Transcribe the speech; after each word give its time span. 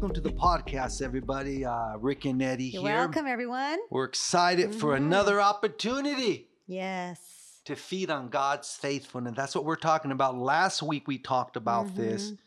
welcome 0.00 0.14
to 0.14 0.20
the 0.22 0.32
podcast, 0.34 1.02
everybody. 1.02 1.62
Uh, 1.62 1.94
Rick 1.98 2.24
and 2.24 2.38
Nettie 2.38 2.64
You're 2.68 2.82
here. 2.84 2.94
welcome, 2.94 3.26
everyone. 3.26 3.78
We're 3.90 4.06
excited 4.06 4.74
for 4.74 4.94
Mhm. 4.94 4.96
another 4.96 5.42
opportunity 5.42 6.48
Yes. 6.66 7.60
to 7.66 7.76
feed 7.76 8.08
on 8.10 8.30
God's 8.30 8.74
faithfulness. 8.74 9.34
That's 9.36 9.54
what 9.54 9.66
we're 9.66 9.76
talking 9.76 10.10
about. 10.10 10.38
Last 10.38 10.82
week 10.82 11.06
we 11.06 11.18
talked 11.18 11.54
about 11.54 11.96
this, 11.96 12.30
Mhm. 12.30 12.38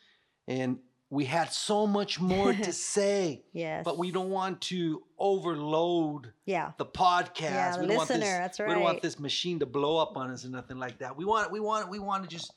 and 0.48 0.80
we 1.12 1.26
had 1.26 1.54
so 1.54 1.86
much 1.86 2.20
more 2.20 2.54
to 2.54 2.74
say, 2.74 3.44
Yes. 3.54 3.84
but 3.86 4.00
we 4.00 4.10
don't 4.10 4.32
want 4.32 4.60
to 4.62 5.04
overload 5.20 6.34
Yeah. 6.46 6.72
the 6.80 6.88
podcast. 6.88 7.42
Yeah, 7.52 7.80
we 7.82 7.86
don't 7.86 7.98
want 7.98 8.10
listener, 8.10 8.20
this, 8.26 8.30
that's 8.30 8.60
We 8.60 8.66
don't 8.66 8.82
want 8.82 9.04
this 9.04 9.20
machine 9.20 9.60
to 9.60 9.68
blow 9.68 9.98
up 9.98 10.18
on 10.18 10.32
us 10.32 10.44
or 10.44 10.50
nothing 10.50 10.80
like 10.80 10.98
that. 11.00 11.16
We 11.16 11.24
want 11.24 11.52
we 11.52 11.60
want 11.60 11.88
we 11.92 12.00
want 12.00 12.24
to 12.24 12.30
just 12.36 12.52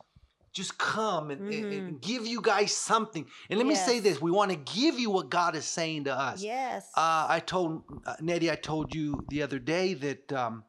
just 0.57 0.79
come 0.79 1.30
and, 1.30 1.53
and- 1.53 1.72
and 1.72 2.00
give 2.00 2.26
you 2.26 2.40
guys 2.40 2.72
something. 2.72 3.26
And 3.50 3.58
let 3.58 3.67
me 3.67 3.75
say 3.75 3.96
Mm-hmm. 3.96 4.04
This: 4.04 4.21
we 4.22 4.30
want 4.30 4.50
to 4.50 4.57
give 4.80 4.99
you 4.99 5.11
what 5.11 5.30
God 5.30 5.54
is 5.54 5.64
saying 5.67 6.04
to 6.04 6.14
us. 6.14 6.43
Yes. 6.43 6.89
Uh, 6.96 7.26
I 7.29 7.40
told 7.40 7.82
uh, 8.07 8.14
Nettie, 8.21 8.50
I 8.50 8.57
told 8.57 8.94
you 8.94 9.25
the 9.29 9.43
other 9.43 9.58
day 9.58 9.94
that 9.94 10.32
um, 10.32 10.64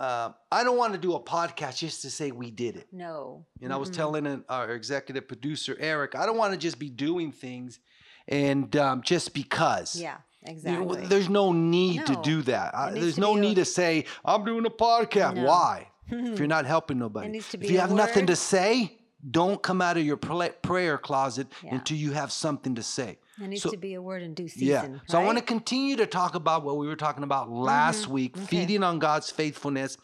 uh, 0.00 0.30
I 0.52 0.62
don't 0.64 0.76
want 0.76 0.92
to 0.92 0.98
do 0.98 1.14
a 1.14 1.20
podcast 1.20 1.78
just 1.78 2.02
to 2.02 2.10
say 2.10 2.30
we 2.30 2.50
did 2.50 2.76
it. 2.76 2.88
no. 2.92 3.46
And 3.62 3.72
I 3.72 3.76
was 3.76 3.90
telling 3.90 4.26
an- 4.26 4.44
our 4.48 4.70
executive 4.72 5.26
producer 5.28 5.76
Eric, 5.80 6.14
I 6.14 6.26
don't 6.26 6.36
want 6.36 6.52
to 6.52 6.58
just 6.58 6.78
be 6.78 6.90
doing 6.90 7.32
things 7.32 7.80
and 8.28 8.74
um, 8.76 9.02
just 9.02 9.34
because. 9.34 9.96
Yeah. 10.00 10.18
You 10.46 10.52
know, 10.52 10.52
Exactly. 10.52 11.06
there's 11.06 11.28
no 11.28 11.52
need 11.52 12.06
to 12.06 12.14
do 12.22 12.42
that. 12.42 12.72
I- 12.74 12.92
there's 12.92 13.18
no 13.18 13.34
need 13.34 13.56
to 13.56 13.64
say 13.64 14.04
I'm 14.24 14.44
doing 14.44 14.64
a 14.66 14.70
podcast. 14.70 15.34
No. 15.34 15.44
Why? 15.44 15.88
If 16.10 16.38
you're 16.38 16.48
not 16.48 16.64
helping 16.66 16.98
nobody. 16.98 17.38
if 17.38 17.70
you 17.70 17.78
have 17.80 17.92
nothing 17.92 18.26
to 18.26 18.36
say, 18.36 18.98
don't 19.30 19.60
come 19.62 19.82
out 19.82 19.96
of 19.96 20.04
your 20.04 20.16
pla- 20.16 20.50
prayer 20.62 20.96
closet 20.98 21.48
Yeah. 21.62 21.74
until 21.74 21.96
you 21.96 22.12
have 22.12 22.30
something 22.32 22.74
to 22.76 22.82
say. 22.82 23.18
There 23.36 23.48
needs 23.48 23.62
so- 23.62 23.70
to 23.70 23.76
be 23.76 23.94
a 23.94 24.02
word 24.02 24.22
in 24.22 24.34
due 24.34 24.48
season. 24.48 24.68
Yeah. 24.68 24.80
season. 24.82 25.00
So 25.08 25.20
I 25.20 25.24
want 25.24 25.38
to 25.38 25.44
continue 25.44 25.96
to 25.96 26.06
talk 26.06 26.34
about 26.34 26.64
what 26.64 26.76
we 26.76 26.86
were 26.86 26.96
talking 26.96 27.24
about 27.24 27.50
last 27.50 28.04
Mhm. 28.06 28.08
week, 28.08 28.36
Okay. 28.36 28.46
feeding 28.46 28.82
on 28.82 28.98
God's 28.98 29.30
faithfulness. 29.30 29.96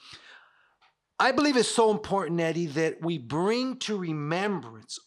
I 1.20 1.30
believe 1.32 1.56
it's 1.56 1.68
so 1.68 1.90
important, 1.92 2.36
Nettie, 2.36 2.66
that 2.66 3.00
we 3.02 3.18
bring 3.18 3.78
to 3.80 3.96
remembrance 3.96 4.98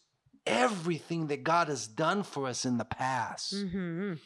everything 0.46 1.26
that 1.26 1.44
God 1.44 1.68
has 1.68 1.86
done 1.86 2.22
for 2.22 2.46
us 2.46 2.64
in 2.64 2.78
the 2.78 2.84
past. 2.86 3.54
Mhm. 3.54 4.18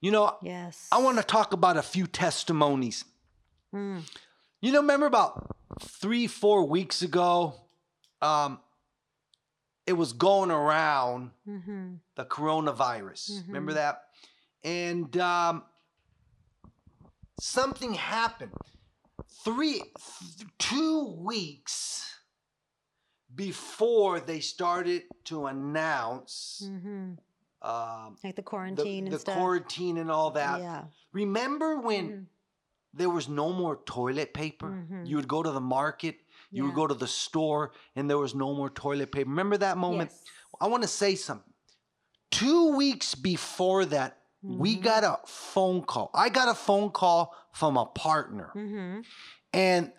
You 0.00 0.10
know, 0.10 0.38
Yes. 0.42 0.88
I 0.90 0.98
want 0.98 1.18
to 1.18 1.22
talk 1.22 1.52
about 1.52 1.76
a 1.76 1.82
few 1.82 2.06
testimonies. 2.06 3.04
Mm. 3.74 4.02
You 4.62 4.72
know, 4.72 4.80
remember 4.80 5.04
about 5.06 5.54
three, 5.80 6.26
four 6.26 6.64
weeks 6.66 7.02
ago, 7.02 7.54
um, 8.22 8.60
it 9.86 9.94
was 9.94 10.12
going 10.12 10.50
around 10.50 11.32
Mhm. 11.46 11.98
the 12.14 12.24
coronavirus. 12.24 13.46
Remember 13.46 13.72
Mhm. 13.72 13.76
that? 13.76 14.02
And 14.62 15.16
um, 15.18 15.64
something 17.38 17.94
happened. 17.94 18.52
Three, 19.44 19.78
th- 19.80 20.48
two 20.58 21.16
weeks 21.18 22.06
before 23.34 24.20
they 24.20 24.40
started 24.40 25.04
to 25.24 25.46
announce 25.46 26.62
Mhm. 26.64 27.18
um, 27.62 28.16
Like 28.24 28.36
the 28.36 28.42
the, 28.42 28.42
quarantine 28.42 29.04
the 29.04 29.10
and 29.12 29.20
stuff. 29.20 29.36
quarantine 29.36 29.98
and 29.98 30.10
all 30.10 30.30
that. 30.32 30.60
Yeah. 30.60 30.86
Remember 31.12 31.78
when 31.78 32.08
Mhm. 32.10 32.26
There 32.92 33.10
was 33.10 33.28
no 33.28 33.52
more 33.52 33.80
toilet 33.86 34.34
paper? 34.34 34.68
Mhm. 34.68 35.06
You 35.08 35.16
would 35.16 35.28
go 35.28 35.42
to 35.42 35.50
the 35.50 35.60
market, 35.60 36.20
you 36.50 36.64
would 36.64 36.74
go 36.74 36.86
to 36.86 36.94
the 36.94 37.06
store, 37.06 37.72
and 37.94 38.08
there 38.10 38.18
was 38.18 38.34
no 38.34 38.54
more 38.54 38.70
toilet 38.70 39.12
paper. 39.12 39.28
Remember 39.30 39.56
that 39.58 39.78
moment? 39.78 40.10
Yes. 40.10 40.24
I 40.60 40.66
want 40.66 40.82
to 40.82 40.88
say 40.88 41.14
something. 41.14 41.52
Two 42.30 42.76
weeks 42.76 43.14
before 43.14 43.84
that, 43.86 44.18
we 44.42 44.76
Mhm. 44.76 44.82
got 44.82 45.04
a 45.04 45.18
phone 45.26 45.82
call. 45.82 46.10
I 46.14 46.28
got 46.28 46.48
a 46.48 46.54
phone 46.54 46.90
call 46.90 47.34
from 47.52 47.76
a 47.76 47.86
partner, 47.86 48.50
Mhm. 48.54 49.04
and 49.52 49.92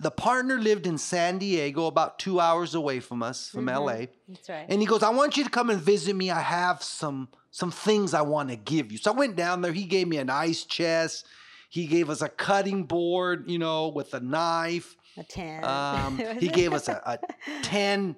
the 0.00 0.10
partner 0.12 0.58
lived 0.58 0.86
in 0.86 0.96
San 0.98 1.38
Diego, 1.38 1.86
about 1.86 2.18
two 2.20 2.38
hours 2.38 2.74
away 2.74 3.00
from 3.00 3.20
us, 3.22 3.48
from 3.48 3.66
Mhm. 3.66 3.72
LA. 3.74 4.06
That's 4.28 4.48
right. 4.48 4.66
And 4.68 4.80
he 4.80 4.86
goes, 4.86 5.02
I 5.02 5.10
want 5.10 5.36
you 5.36 5.42
to 5.44 5.50
come 5.50 5.70
and 5.70 5.80
visit 5.80 6.14
me. 6.14 6.30
I 6.30 6.40
have 6.40 6.82
some 6.82 7.28
some 7.50 7.70
things 7.72 8.14
I 8.14 8.20
want 8.20 8.50
to 8.50 8.56
give 8.56 8.92
you. 8.92 8.98
So 8.98 9.10
I 9.10 9.14
went 9.14 9.34
down 9.34 9.62
there. 9.62 9.72
He 9.72 9.84
gave 9.84 10.06
me 10.06 10.18
an 10.18 10.30
ice 10.30 10.62
chest. 10.64 11.26
He 11.68 11.86
gave 11.86 12.08
us 12.10 12.22
a 12.22 12.28
cutting 12.28 12.84
board, 12.84 13.48
you 13.50 13.58
know, 13.58 13.88
with 13.88 14.14
a 14.14 14.20
knife. 14.20 14.96
a 15.16 15.22
ten. 15.24 15.64
Um, 15.64 16.18
he 16.40 16.48
gave 16.48 16.72
us 16.72 16.88
a, 16.88 17.00
a 17.04 17.18
10 17.62 18.16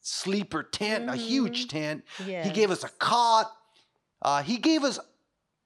sleeper 0.00 0.62
tent, 0.62 1.10
a 1.10 1.16
huge 1.16 1.66
Mhm. 1.66 1.68
tent. 1.68 2.04
He 2.18 2.50
gave 2.50 2.70
us 2.70 2.84
a 2.84 2.88
cot. 2.88 3.50
Uh, 4.22 4.42
he 4.42 4.56
gave 4.58 4.84
us, 4.84 4.98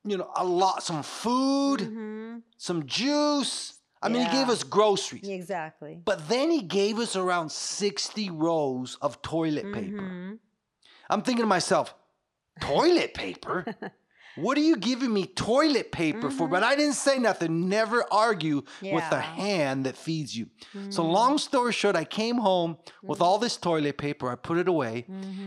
you 0.05 0.17
know, 0.17 0.31
a 0.37 0.45
lot, 0.45 0.83
some 0.83 1.03
food, 1.03 1.81
Mhm. 1.81 2.43
some 2.57 2.87
juice. 2.87 3.81
I 4.03 4.09
mean, 4.09 4.23
he 4.27 4.31
gave 4.33 4.49
us 4.51 4.63
groceries. 4.63 5.29
Exactly. 5.29 6.01
But 6.05 6.29
then 6.29 6.51
he 6.51 6.61
gave 6.63 6.99
us 6.99 7.17
around 7.17 7.51
60 7.51 8.29
rows 8.31 8.97
of 9.01 9.21
toilet 9.23 9.73
paper. 9.73 10.03
Mhm. 10.03 10.39
I'm 11.11 11.23
thinking 11.23 11.43
to 11.43 11.47
myself, 11.49 11.95
toilet 12.61 13.15
paper? 13.15 13.65
What 14.37 14.59
are 14.59 14.63
you 14.63 14.77
giving 14.77 15.13
me 15.13 15.27
toilet 15.27 15.93
paper 15.93 16.31
for? 16.31 16.47
Mhm. 16.47 16.51
But 16.51 16.63
I 16.63 16.75
didn't 16.77 16.95
say 16.95 17.19
nothing. 17.19 17.69
Never 17.69 18.05
argue 18.13 18.63
with 18.83 19.09
the 19.11 19.21
hand 19.21 19.87
that 19.87 19.97
feeds 19.97 20.37
you. 20.37 20.47
So, 20.91 21.03
Mhm. 21.03 21.13
long 21.13 21.39
story 21.39 21.73
short, 21.73 21.97
I 21.97 22.05
came 22.05 22.39
home 22.39 22.79
with 23.03 23.21
all 23.21 23.39
this 23.39 23.57
toilet 23.57 23.97
paper. 23.99 24.31
I 24.31 24.35
put 24.35 24.59
it 24.59 24.69
away. 24.69 25.07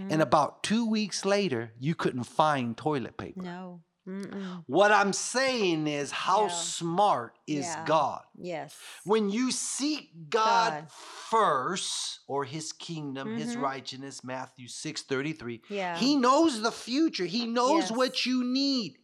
And 0.09 0.21
about 0.21 0.63
two 0.63 0.85
weeks 0.89 1.25
later, 1.25 1.73
you 1.79 1.95
couldn't 1.95 2.23
find 2.23 2.77
toilet 2.77 3.17
paper. 3.17 3.41
No. 3.41 3.81
Mm-mm. 4.07 4.63
What 4.67 4.91
I'm 4.91 5.11
saying 5.13 5.87
is, 5.87 6.11
how 6.11 6.43
Yeah. 6.43 6.47
smart 6.49 7.33
is 7.45 7.65
Yeah. 7.65 7.83
God? 7.85 8.21
Yes. 8.39 8.75
When 9.03 9.29
you 9.29 9.51
seek 9.51 10.29
God, 10.29 10.71
God. 10.71 10.91
first, 10.91 12.19
or 12.27 12.45
his 12.45 12.71
kingdom, 12.71 13.35
his 13.37 13.55
Mhm. 13.55 13.61
righteousness, 13.61 14.23
Matthew 14.23 14.67
6 14.67 15.01
33, 15.03 15.61
Yeah. 15.69 15.97
he 15.97 16.15
knows 16.15 16.61
the 16.61 16.71
future. 16.71 17.25
He 17.25 17.45
knows 17.45 17.89
Yes. 17.89 17.91
what 17.91 18.25
you 18.25 18.43
need. 18.43 18.97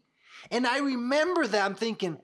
And 0.52 0.66
I 0.66 0.80
remember 0.80 1.47
that. 1.47 1.66
I'm 1.66 1.75
thinking, 1.75 2.18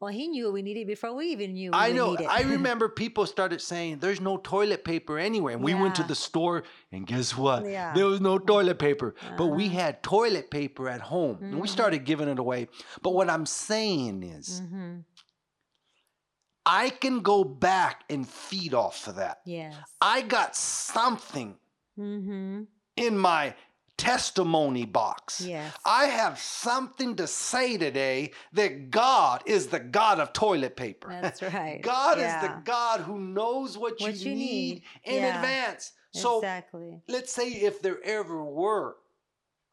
well, 0.00 0.12
he 0.12 0.28
knew 0.28 0.52
we 0.52 0.62
needed 0.62 0.86
before 0.86 1.12
we 1.14 1.26
even 1.26 1.54
knew. 1.54 1.70
We 1.72 1.76
I 1.76 1.90
know. 1.92 2.16
I 2.28 2.42
remember 2.56 2.88
people 2.88 3.26
started 3.26 3.60
saying, 3.60 3.98
there's 3.98 4.20
no 4.20 4.36
toilet 4.36 4.84
paper 4.84 5.18
anywhere. 5.18 5.54
And 5.54 5.64
we 5.64 5.74
went 5.74 5.96
to 5.96 6.04
the 6.04 6.14
store, 6.14 6.62
and 6.92 7.04
guess 7.06 7.36
what? 7.36 7.64
Yeah. 7.68 7.92
There 7.94 8.06
was 8.06 8.20
no 8.20 8.38
toilet 8.38 8.78
paper. 8.78 9.14
But 9.36 9.46
we 9.48 9.66
Uh-huh. 9.66 9.74
had 9.80 10.02
toilet 10.04 10.50
paper 10.50 10.88
at 10.88 11.00
home. 11.00 11.38
And 11.42 11.60
we 11.60 11.66
Mhm. 11.68 11.72
started 11.72 12.04
giving 12.04 12.28
it 12.28 12.38
away. 12.38 12.68
But 13.02 13.10
what 13.14 13.28
I'm 13.28 13.44
saying 13.46 14.22
is, 14.22 14.60
Mhm. 14.60 15.04
I 16.64 16.90
can 16.90 17.20
go 17.20 17.44
back 17.44 18.04
and 18.10 18.28
feed 18.28 18.74
off 18.74 19.08
of 19.08 19.16
that. 19.16 19.40
Yes. 19.46 19.74
I 20.00 20.20
got 20.22 20.54
something 20.54 21.56
Mm-hmm. 21.98 22.62
in 22.96 23.18
my 23.18 23.54
testimony 23.98 24.86
box. 24.86 25.40
Yes. 25.42 25.74
I 25.84 26.06
have 26.06 26.38
something 26.38 27.16
to 27.16 27.26
say 27.26 27.76
today 27.76 28.30
that 28.54 28.90
God 28.90 29.42
is 29.44 29.66
the 29.66 29.80
God 29.80 30.18
of 30.20 30.32
toilet 30.32 30.76
paper. 30.76 31.10
That's 31.20 31.42
right. 31.54 31.82
God 31.82 32.18
is 32.18 32.32
the 32.40 32.62
God 32.64 33.00
who 33.00 33.18
knows 33.20 33.76
what, 33.76 34.00
What 34.00 34.14
you, 34.16 34.30
you 34.30 34.36
need, 34.36 34.74
need. 34.74 34.82
in 35.04 35.22
Yeah. 35.22 35.34
advance. 35.36 35.92
So 36.14 36.38
exactly. 36.38 37.02
let's 37.08 37.32
say 37.32 37.48
if 37.50 37.82
there 37.82 38.02
ever 38.02 38.42
were 38.42 38.96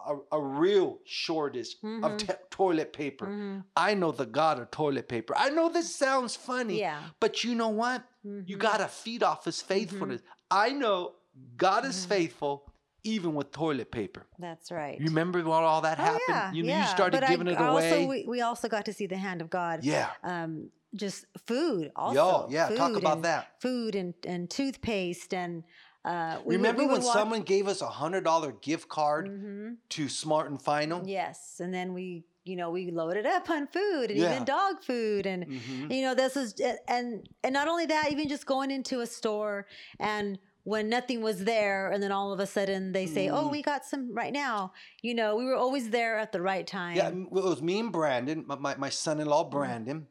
a, 0.06 0.16
a 0.34 0.42
real 0.42 1.00
shortage 1.06 1.78
of 1.84 2.12
Mhm. 2.12 2.18
te- 2.20 2.34
toilet 2.52 2.92
paper, 2.94 3.28
Mhm. 3.28 3.64
I 3.76 3.94
know 3.94 4.12
the 4.12 4.26
God 4.26 4.60
of 4.60 4.70
toilet 4.70 5.08
paper. 5.08 5.34
I 5.38 5.50
know 5.50 5.70
this 5.70 5.96
sounds 5.96 6.36
funny, 6.36 6.80
Yeah. 6.80 7.02
but 7.20 7.44
you 7.44 7.56
know 7.56 7.70
what? 7.70 8.04
You 8.24 8.58
Mhm. 8.58 8.60
got 8.60 8.78
to 8.78 8.88
feed 8.88 9.24
off 9.24 9.46
his 9.46 9.62
faithfulness. 9.62 10.22
I 10.52 10.70
know 10.72 11.14
God 11.58 11.86
is 11.86 12.06
Mhm. 12.06 12.10
faithful 12.10 12.68
even 13.06 13.36
with 13.36 13.52
toilet 13.52 13.92
paper. 13.92 14.26
That's 14.40 14.72
right. 14.72 15.00
You 15.00 15.06
remember 15.06 15.40
when 15.40 15.48
all 15.64 15.82
that 15.82 15.98
happened? 15.98 16.22
Oh, 16.30 16.34
happened? 16.34 16.56
yeah, 16.56 16.58
you 16.58 16.64
know, 16.64 16.70
yeah. 16.70 16.82
you 16.84 16.90
started 16.90 17.22
but 17.22 17.30
giving 17.30 17.48
I, 17.48 17.52
it 17.52 17.58
away. 17.62 17.68
Also, 17.92 18.08
we, 18.08 18.26
we 18.28 18.42
also 18.42 18.68
got 18.68 18.86
to 18.86 18.94
see 18.94 19.06
the 19.08 19.18
hand 19.18 19.42
of 19.42 19.50
God. 19.50 19.84
yeah. 19.84 20.10
Um, 20.24 20.70
just 20.96 21.26
food. 21.46 21.92
Also. 21.96 22.16
Yo, 22.16 22.48
yeah, 22.50 22.70
talk 22.70 22.92
Food 22.94 22.98
about 23.04 23.16
and- 23.18 23.26
that. 23.26 23.62
Food 23.62 23.96
and, 23.96 24.14
and 24.26 24.50
toothpaste 24.50 25.34
and. 25.34 25.64
Uh, 26.06 26.38
we 26.46 26.46
would- 26.46 26.56
Remember 26.58 26.84
we 26.84 26.88
when 26.94 27.02
walk- 27.02 27.14
someone 27.18 27.42
gave 27.42 27.68
us 27.68 27.82
a 27.82 27.88
hundred 27.88 28.24
dollar 28.24 28.52
gift 28.62 28.88
card 28.88 29.28
Mhm. 29.28 29.78
to 29.90 30.08
Smart 30.08 30.50
and 30.52 30.62
Final? 30.62 31.02
Yes, 31.06 31.60
and 31.60 31.74
then 31.74 31.94
we, 31.96 32.26
you 32.44 32.56
know, 32.56 32.70
we 32.70 32.92
loaded 32.92 33.26
up 33.26 33.50
on 33.50 33.66
food 33.68 34.12
and 34.12 34.20
Yeah. 34.20 34.32
even 34.34 34.46
dog 34.46 34.84
food, 34.84 35.26
and 35.26 35.48
Mhm. 35.48 35.92
you 35.92 36.04
know, 36.04 36.14
this 36.14 36.38
is 36.38 36.54
and 36.88 37.28
and 37.44 37.54
not 37.54 37.68
only 37.68 37.88
that, 37.88 38.12
even 38.12 38.30
just 38.30 38.46
going 38.46 38.70
into 38.72 39.02
a 39.02 39.08
store 39.08 39.66
and 40.00 40.38
when 40.66 40.90
nothing 40.90 41.22
was 41.22 41.46
there, 41.46 41.92
and 41.92 42.02
then 42.04 42.12
all 42.12 42.34
of 42.34 42.40
a 42.40 42.46
sudden 42.48 42.92
they 42.92 43.06
say, 43.06 43.30
"Oh, 43.30 43.46
Mm. 43.48 43.52
we 43.52 43.62
got 43.62 43.86
some 43.86 44.14
right 44.14 44.34
now." 44.34 44.74
You 45.02 45.14
know, 45.14 45.36
we 45.38 45.46
were 45.46 45.56
always 45.56 45.92
there 45.92 46.18
at 46.18 46.32
the 46.34 46.42
right 46.42 46.66
time. 46.68 46.98
Yeah, 46.98 47.10
it 47.10 47.30
was 47.32 47.62
me 47.62 47.80
and 47.80 47.92
Brandon, 47.92 48.44
my, 48.48 48.56
my, 48.56 48.76
my 48.76 48.90
son-in-law 48.90 49.46
Brandon. 49.50 50.08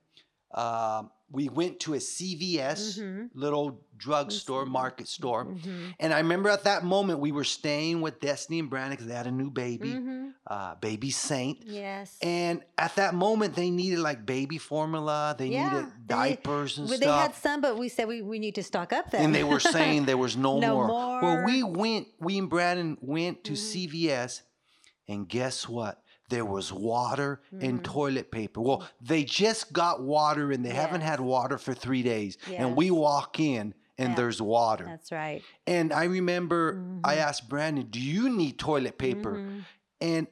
Um, 0.54 1.10
we 1.32 1.48
went 1.48 1.80
to 1.80 1.94
a 1.94 2.00
CVS, 2.00 2.96
Mhm. 3.00 3.30
little 3.34 3.80
drugstore, 3.96 4.66
market 4.66 5.08
store. 5.08 5.46
Mhm. 5.46 5.94
And 5.98 6.12
I 6.14 6.18
remember 6.18 6.48
at 6.48 6.62
that 6.64 6.84
moment 6.84 7.18
we 7.18 7.32
were 7.32 7.42
staying 7.44 8.02
with 8.02 8.20
Destiny 8.20 8.60
and 8.60 8.70
Brandon 8.70 8.92
because 8.92 9.06
they 9.08 9.14
had 9.14 9.26
a 9.26 9.32
new 9.32 9.50
baby. 9.50 9.88
Mhm. 9.94 10.20
uh, 10.46 10.74
baby 10.74 11.10
Saint. 11.10 11.62
Yes. 11.64 12.18
And 12.20 12.62
at 12.76 12.94
that 12.96 13.14
moment, 13.14 13.54
they 13.56 13.70
needed 13.70 13.98
like 14.00 14.26
baby 14.26 14.58
formula. 14.58 15.34
They 15.38 15.46
Yeah, 15.48 15.70
needed 15.70 15.86
they- 15.86 16.14
diapers 16.14 16.76
and 16.76 16.86
Well, 16.86 16.98
stuff. 16.98 17.08
they 17.08 17.22
had 17.22 17.34
some, 17.34 17.60
but 17.62 17.78
we 17.78 17.88
said 17.88 18.06
we, 18.08 18.20
we 18.20 18.38
need 18.38 18.54
to 18.56 18.62
stock 18.62 18.92
up 18.92 19.10
then. 19.10 19.24
and 19.24 19.34
they 19.34 19.42
were 19.42 19.58
saying 19.58 20.04
there 20.04 20.18
was 20.18 20.36
no, 20.36 20.58
No 20.60 20.86
more. 20.86 21.22
Well, 21.22 21.44
we 21.46 21.62
went, 21.62 22.08
we 22.20 22.36
and 22.38 22.50
Brandon 22.50 22.98
went 23.00 23.42
to 23.44 23.54
Mhm. 23.54 23.56
CVS, 23.56 24.42
and 25.08 25.26
guess 25.26 25.66
what? 25.66 26.02
There 26.34 26.44
was 26.44 26.72
water 26.72 27.40
and 27.52 27.78
Mhm. 27.80 27.84
toilet 27.84 28.32
paper. 28.32 28.60
Well, 28.60 28.80
they 29.00 29.22
just 29.22 29.72
got 29.72 30.02
water 30.02 30.50
and 30.50 30.64
they 30.64 30.74
haven't 30.84 31.02
had 31.02 31.20
water 31.20 31.58
for 31.58 31.74
three 31.74 32.02
days. 32.02 32.36
And 32.56 32.74
we 32.74 32.90
walk 32.90 33.38
in 33.38 33.72
and 33.98 34.08
Yeah. 34.10 34.16
there's 34.16 34.42
water. 34.42 34.84
That's 34.84 35.12
right. 35.12 35.42
And 35.66 35.92
I 35.92 36.04
remember 36.04 36.60
I 37.04 37.14
Mhm. 37.16 37.26
asked 37.26 37.48
Brandon, 37.48 37.86
Do 37.88 38.00
you 38.00 38.28
need 38.28 38.58
toilet 38.58 38.98
paper? 38.98 39.34
Mhm. 39.38 39.64
And 40.00 40.26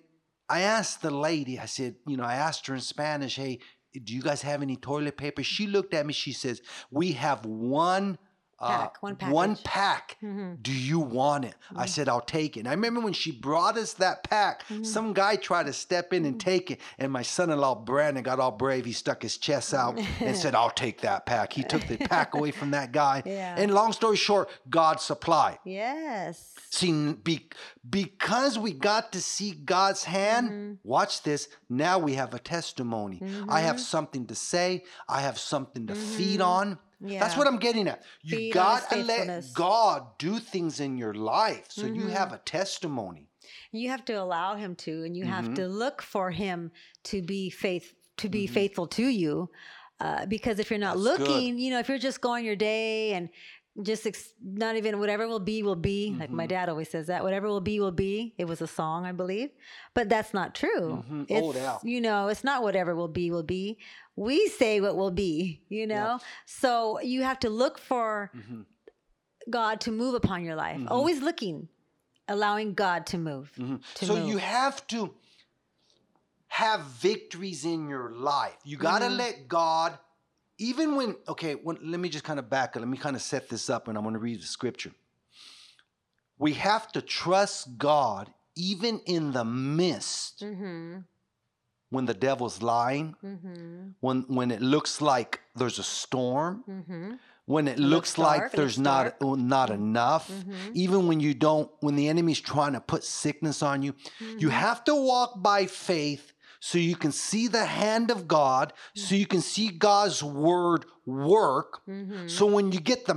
I 0.48 0.60
asked 0.62 1.02
the 1.02 1.12
lady, 1.12 1.58
I 1.60 1.66
said, 1.66 1.94
you 2.06 2.16
know, 2.16 2.24
I 2.24 2.34
asked 2.34 2.66
her 2.66 2.74
in 2.74 2.80
Spanish, 2.80 3.36
hey, 3.36 3.60
do 4.04 4.12
you 4.12 4.22
guys 4.22 4.42
have 4.42 4.60
any 4.60 4.76
toilet 4.76 5.16
paper? 5.16 5.42
She 5.44 5.66
looked 5.68 5.94
at 5.94 6.04
me, 6.04 6.12
she 6.12 6.32
says, 6.32 6.60
we 6.90 7.12
have 7.12 7.46
one 7.46 8.18
uh, 8.62 8.68
Pack, 8.68 9.02
one 9.02 9.16
one 9.30 9.50
package. 9.56 9.64
pack. 9.64 10.16
Mhm. 10.22 10.62
Do 10.62 10.72
you 10.72 11.00
want 11.00 11.44
it? 11.44 11.54
I 11.74 11.86
Mm. 11.86 11.88
said, 11.88 12.08
I'll 12.08 12.20
take 12.20 12.56
it. 12.56 12.60
And 12.60 12.68
I 12.68 12.72
remember 12.72 13.00
when 13.00 13.12
she 13.12 13.32
brought 13.32 13.76
us 13.76 13.92
that 13.94 14.22
pack, 14.22 14.62
Mhm. 14.68 14.86
some 14.86 15.12
guy 15.12 15.36
tried 15.36 15.66
to 15.66 15.72
step 15.72 16.12
in 16.12 16.24
and 16.24 16.36
Mhm. 16.36 16.40
take 16.40 16.70
it. 16.70 16.80
And 16.98 17.10
my 17.12 17.22
son 17.22 17.50
in 17.50 17.58
law, 17.58 17.74
Brandon, 17.74 18.22
got 18.22 18.38
all 18.38 18.52
brave. 18.52 18.84
He 18.84 18.92
stuck 18.92 19.22
his 19.22 19.36
chest 19.36 19.74
out 19.74 19.98
and 20.20 20.36
said, 20.36 20.54
I'll 20.54 20.70
take 20.70 21.00
that 21.02 21.26
pack. 21.26 21.52
He 21.52 21.64
took 21.64 21.86
the 21.88 21.96
pack 21.96 22.34
away 22.34 22.52
from 22.52 22.70
that 22.70 22.92
guy. 22.92 23.22
Yeah. 23.32 23.56
And 23.58 23.74
long 23.74 23.92
story 23.92 24.16
short, 24.16 24.48
God 24.70 25.00
supplied. 25.00 25.58
Yes. 25.64 26.54
See, 26.70 27.12
be, 27.14 27.48
because 27.88 28.58
we 28.58 28.72
got 28.72 29.12
to 29.12 29.20
see 29.20 29.50
God's 29.52 30.04
hand, 30.04 30.50
Mhm. 30.50 30.78
watch 30.84 31.22
this, 31.22 31.48
now 31.68 31.98
we 31.98 32.14
have 32.14 32.32
a 32.34 32.38
testimony. 32.38 33.20
I 33.48 33.60
have 33.60 33.76
Mhm. 33.76 33.80
something 33.80 34.26
to 34.26 34.34
say, 34.34 34.84
I 35.08 35.20
have 35.22 35.38
something 35.38 35.86
to 35.88 35.94
feed 35.94 36.40
on. 36.40 36.78
Yeah. 37.04 37.20
That's 37.20 37.36
what 37.36 37.46
I'm 37.46 37.58
getting 37.58 37.88
at. 37.88 38.02
You 38.22 38.36
Feed 38.36 38.52
got 38.52 38.88
to 38.90 39.02
let. 39.02 39.52
God 39.54 40.06
do 40.18 40.38
things 40.38 40.80
in 40.80 40.96
your 40.96 41.14
life 41.14 41.66
so 41.70 41.86
you 41.86 42.02
Mhm. 42.02 42.10
have 42.10 42.32
a 42.32 42.38
testimony. 42.38 43.28
You 43.72 43.88
have 43.90 44.04
to 44.06 44.12
allow 44.14 44.54
him 44.54 44.76
to, 44.76 45.04
and 45.04 45.16
you 45.16 45.24
have 45.24 45.46
Mhm. 45.46 45.54
to 45.56 45.68
look 45.68 46.00
for 46.02 46.30
him 46.30 46.70
to 47.04 47.22
be 47.22 47.50
faith 47.50 47.94
to 48.18 48.28
be 48.28 48.46
Mhm. 48.46 48.50
faithful 48.50 48.86
to 48.86 49.06
you. 49.06 49.50
Uh, 49.98 50.26
because 50.26 50.58
if 50.58 50.70
you're 50.70 50.78
not 50.78 50.96
That's 50.96 51.16
good. 51.18 51.28
looking, 51.28 51.58
you 51.58 51.70
know, 51.70 51.78
if 51.78 51.88
you're 51.88 51.98
just 51.98 52.20
going 52.20 52.44
your 52.44 52.56
day 52.56 53.14
and 53.14 53.30
just 53.82 54.06
ex- 54.06 54.34
not 54.42 54.76
even 54.76 54.98
whatever 55.00 55.26
will 55.26 55.40
be 55.40 55.62
will 55.62 55.76
be, 55.76 56.14
like 56.20 56.30
my 56.30 56.44
Mhm. 56.44 56.48
dad 56.50 56.68
always 56.68 56.90
says 56.90 57.06
that 57.06 57.24
whatever 57.24 57.48
will 57.48 57.62
be 57.62 57.80
will 57.80 57.90
be. 57.90 58.34
It 58.36 58.44
was 58.44 58.60
a 58.60 58.66
song, 58.66 59.06
I 59.06 59.12
believe, 59.12 59.50
but 59.94 60.10
that's 60.10 60.34
not 60.34 60.54
true. 60.54 61.02
Mhm. 61.08 61.24
It's 61.28 61.40
Old 61.40 61.56
you 61.82 62.00
know, 62.02 62.28
it's 62.28 62.44
not 62.44 62.62
whatever 62.62 62.94
will 62.94 63.08
be 63.08 63.30
will 63.30 63.42
be. 63.42 63.78
We 64.16 64.48
say 64.48 64.80
what 64.80 64.96
will 64.96 65.10
be, 65.10 65.62
you 65.68 65.86
know. 65.86 66.20
So 66.46 67.00
you 67.00 67.22
have 67.22 67.38
to 67.40 67.48
look 67.50 67.78
for 67.78 68.30
Mhm. 68.34 68.66
God 69.48 69.80
to 69.82 69.90
move 69.90 70.14
upon 70.14 70.44
your 70.44 70.54
life. 70.54 70.78
Mhm. 70.80 70.90
Always 70.90 71.20
looking, 71.22 71.68
allowing 72.28 72.74
God 72.74 73.06
to 73.06 73.18
move. 73.18 73.52
Mhm. 73.56 73.82
To 73.94 74.06
So 74.06 74.14
move. 74.16 74.28
you 74.28 74.36
have 74.38 74.86
to 74.88 75.14
have 76.48 76.82
victories 76.84 77.64
in 77.64 77.88
your 77.88 78.10
life. 78.10 78.56
You 78.64 78.76
got 78.76 78.98
to 78.98 79.06
Mhm. 79.06 79.16
let 79.16 79.48
God, 79.48 79.98
even 80.58 80.96
when, 80.96 81.16
okay, 81.26 81.54
when, 81.54 81.78
let 81.90 81.98
me 81.98 82.08
just 82.10 82.24
kind 82.24 82.38
of 82.38 82.50
back. 82.50 82.76
Let 82.76 82.86
me 82.86 82.98
kind 82.98 83.16
of 83.16 83.22
set 83.22 83.48
this 83.48 83.70
up 83.70 83.88
and 83.88 83.96
I'm 83.96 84.04
going 84.04 84.14
to 84.14 84.20
read 84.20 84.42
the 84.42 84.46
scripture. 84.46 84.92
We 86.38 86.54
have 86.54 86.92
to 86.92 87.00
trust 87.02 87.78
God 87.78 88.32
even 88.54 89.00
in 89.06 89.32
the 89.32 89.44
midst 89.44 90.40
Mm-hmm. 90.42 90.98
When 91.94 92.04
the 92.10 92.14
devil's 92.28 92.58
lying, 92.62 93.14
Mm-hmm. 93.24 93.90
when, 94.00 94.18
when 94.36 94.50
it 94.50 94.62
looks 94.74 95.00
like 95.12 95.40
there's 95.58 95.78
a 95.78 95.88
storm, 96.00 96.64
Mm-hmm. 96.68 97.08
when 97.54 97.64
it, 97.68 97.72
It 97.78 97.78
looks, 97.78 98.16
looks 98.18 98.28
like 98.30 98.52
there's 98.58 98.78
not, 98.90 99.02
dark. 99.04 99.16
uh, 99.22 99.34
not 99.56 99.68
enough. 99.70 100.24
Mm-hmm. 100.30 100.70
Even 100.84 101.00
when 101.08 101.20
you 101.26 101.32
don't, 101.46 101.68
when 101.80 101.96
the 102.00 102.08
enemy's 102.08 102.40
trying 102.54 102.74
to 102.78 102.80
put 102.92 103.02
sickness 103.04 103.62
on 103.70 103.76
you, 103.82 103.92
You 104.42 104.48
have 104.50 104.80
to 104.88 104.94
walk 104.94 105.30
by 105.50 105.66
faith 105.66 106.24
so 106.60 106.78
you 106.78 106.96
can 107.04 107.12
see 107.12 107.48
the 107.48 107.66
hand 107.82 108.08
of 108.12 108.20
God, 108.28 108.72
so 108.94 109.16
you 109.22 109.26
can 109.26 109.40
see 109.40 109.66
God's 109.88 110.22
word 110.22 110.84
work. 111.04 111.70
Mm-hmm. 111.88 112.28
So 112.28 112.46
when 112.46 112.70
you 112.74 112.78
get 112.92 113.00
the 113.06 113.14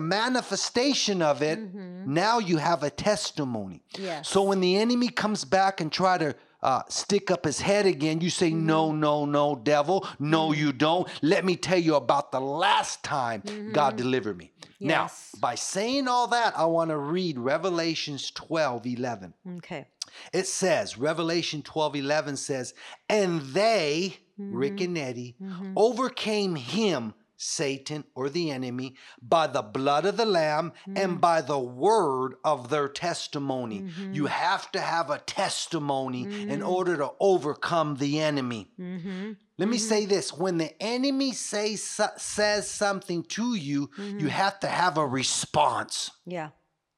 manifestation 0.49 1.21
of 1.21 1.41
it, 1.51 1.59
Mm-hmm. 1.59 2.13
now 2.13 2.39
you 2.39 2.57
have 2.57 2.81
a 2.83 2.89
testimony. 2.89 3.79
Yes. 3.99 4.27
So 4.27 4.39
when 4.49 4.59
the 4.61 4.73
enemy 4.77 5.09
comes 5.23 5.45
back 5.45 5.79
and 5.81 5.91
try 5.91 6.17
to 6.17 6.35
uh, 6.61 6.81
stick 6.89 7.29
up 7.31 7.45
his 7.45 7.61
head 7.61 7.85
again, 7.85 8.21
you 8.21 8.29
say, 8.29 8.49
"No, 8.51 8.91
no, 8.91 9.25
no, 9.25 9.55
devil, 9.55 10.07
no, 10.19 10.51
you 10.51 10.71
don't." 10.73 11.07
Let 11.21 11.45
me 11.45 11.55
tell 11.55 11.77
you 11.77 11.95
about 11.95 12.31
the 12.31 12.41
last 12.41 13.03
time 13.03 13.43
God 13.73 13.93
Mhm. 13.93 13.97
delivered 13.97 14.37
me. 14.37 14.51
Yes. 14.79 15.31
Now, 15.33 15.39
by 15.39 15.55
saying 15.55 16.07
all 16.07 16.27
that, 16.27 16.57
I 16.57 16.65
want 16.65 16.89
to 16.89 16.97
read 16.97 17.37
Revelations 17.37 18.31
12, 18.31 18.85
11 18.85 19.33
okay. 19.57 19.87
it 20.33 20.47
says 20.47 20.97
revelation 20.97 21.61
12 21.61 21.95
11 21.95 22.37
says 22.37 22.73
and 23.09 23.41
they 23.41 24.17
rick 24.37 24.81
and 24.81 24.93
nettie 24.93 25.35
Mm-hmm. 25.41 25.73
overcame 25.77 26.55
him 26.55 27.13
satan 27.37 28.03
or 28.15 28.29
the 28.29 28.49
enemy 28.51 28.95
by 29.21 29.45
the 29.47 29.61
blood 29.61 30.05
of 30.05 30.17
the 30.17 30.25
lamb 30.25 30.71
Mm. 30.87 30.97
and 31.03 31.21
by 31.21 31.41
the 31.41 31.59
word 31.59 32.35
of 32.43 32.69
their 32.69 32.87
testimony 32.87 33.81
Mm-hmm. 33.81 34.13
you 34.13 34.25
have 34.27 34.71
to 34.71 34.79
have 34.81 35.09
a 35.09 35.19
testimony 35.19 36.23
in 36.23 36.59
Mhm. 36.61 36.67
order 36.69 36.95
to 36.97 37.11
overcome 37.19 37.95
the 37.97 38.19
enemy 38.19 38.71
Mm-hmm. 38.79 39.33
let 39.57 39.69
me 39.69 39.77
say 39.77 40.05
this 40.05 40.31
when 40.33 40.57
the 40.57 40.71
enemy 40.81 41.31
say, 41.33 41.75
says 41.75 42.69
something 42.69 43.23
to 43.23 43.55
you 43.55 43.89
you 43.97 44.27
Mhm. 44.27 44.29
have 44.29 44.59
to 44.61 44.67
have 44.67 44.97
a 44.97 45.05
response 45.05 46.11
Yeah. 46.25 46.49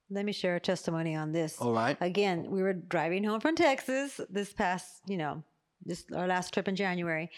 Let 0.09 0.23
me 0.23 0.31
share 0.31 0.55
a 0.55 0.59
testimony 0.61 1.15
on 1.15 1.33
this. 1.33 1.59
all 1.59 1.73
right 1.73 1.97
Again, 1.99 2.49
we 2.49 2.61
were 2.61 2.73
driving 2.73 3.23
home 3.25 3.41
from 3.41 3.55
Texas 3.55 4.21
this 4.29 4.53
past, 4.53 5.01
you 5.05 5.17
know, 5.17 5.43
this 5.83 6.05
our 6.15 6.27
last 6.27 6.53
trip 6.53 6.67
in 6.69 6.75
January, 6.77 7.29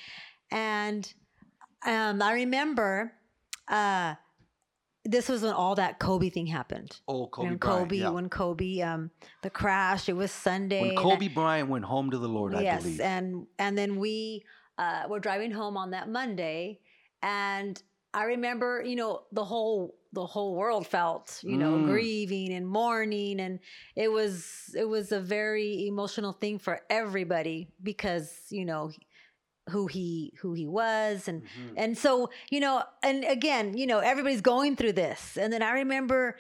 and 0.51 1.11
um, 1.85 2.21
I 2.21 2.33
remember 2.33 3.13
uh, 3.67 4.15
this 5.05 5.29
was 5.29 5.41
when 5.41 5.53
all 5.53 5.75
that 5.75 5.99
Kobe 5.99 6.29
thing 6.29 6.47
happened. 6.47 6.99
oh 7.07 7.27
kobe 7.27 7.47
when 7.49 7.57
bryant 7.57 7.79
Kobe, 7.89 7.95
yeah. 7.97 8.09
when 8.09 8.29
Kobe, 8.29 8.81
um, 8.81 9.11
the 9.42 9.49
crash. 9.49 10.09
It 10.09 10.15
was 10.15 10.31
Sunday. 10.31 10.81
when 10.81 10.92
I- 10.92 11.01
kobe 11.01 11.27
bryant 11.30 11.69
went 11.69 11.85
home 11.85 12.11
to 12.11 12.18
the 12.18 12.27
lord 12.27 12.54
i 12.54 12.57
believe. 12.77 12.97
yes, 12.97 12.99
and 12.99 13.47
and 13.57 13.77
then 13.77 13.95
we 13.97 14.44
uh, 14.77 15.04
were 15.09 15.19
driving 15.19 15.51
home 15.51 15.75
on 15.77 15.92
that 15.92 16.07
Monday, 16.09 16.80
and 17.21 17.81
I 18.13 18.23
remember, 18.23 18.81
you 18.83 18.95
know, 18.95 19.23
the 19.31 19.44
whole 19.44 19.95
the 20.13 20.25
whole 20.25 20.56
world 20.56 20.87
felt, 20.87 21.39
you 21.44 21.57
know, 21.57 21.73
Mm. 21.73 21.85
grieving 21.85 22.51
and 22.54 22.65
mourning, 22.68 23.39
and 23.39 23.59
it 23.95 24.09
was 24.11 24.73
it 24.75 24.85
was 24.85 25.11
a 25.11 25.19
very 25.19 25.85
emotional 25.87 26.31
thing 26.33 26.57
for 26.59 26.80
everybody 26.89 27.68
because 27.83 28.31
you 28.49 28.65
know 28.65 28.92
who 29.69 29.88
he 29.88 30.33
who 30.42 30.54
he 30.54 30.68
was 30.68 31.28
and 31.28 31.44
Mhm. 31.44 31.73
and 31.78 31.97
so, 31.97 32.30
you 32.49 32.59
know, 32.59 32.83
and 33.04 33.23
again, 33.23 33.78
you 33.78 33.88
know, 33.88 33.99
everybody's 33.99 34.42
going 34.42 34.76
through 34.76 34.94
this. 34.94 35.38
And 35.38 35.52
then 35.54 35.61
I 35.61 35.71
remember 35.71 36.35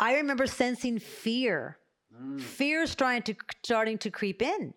I 0.00 0.16
remember 0.16 0.46
sensing 0.46 0.98
fear. 0.98 1.78
Mm. 2.12 2.40
Fear's 2.40 2.94
trying 2.94 3.22
to 3.22 3.34
starting 3.64 3.98
to 3.98 4.10
creep 4.10 4.42
in. 4.42 4.74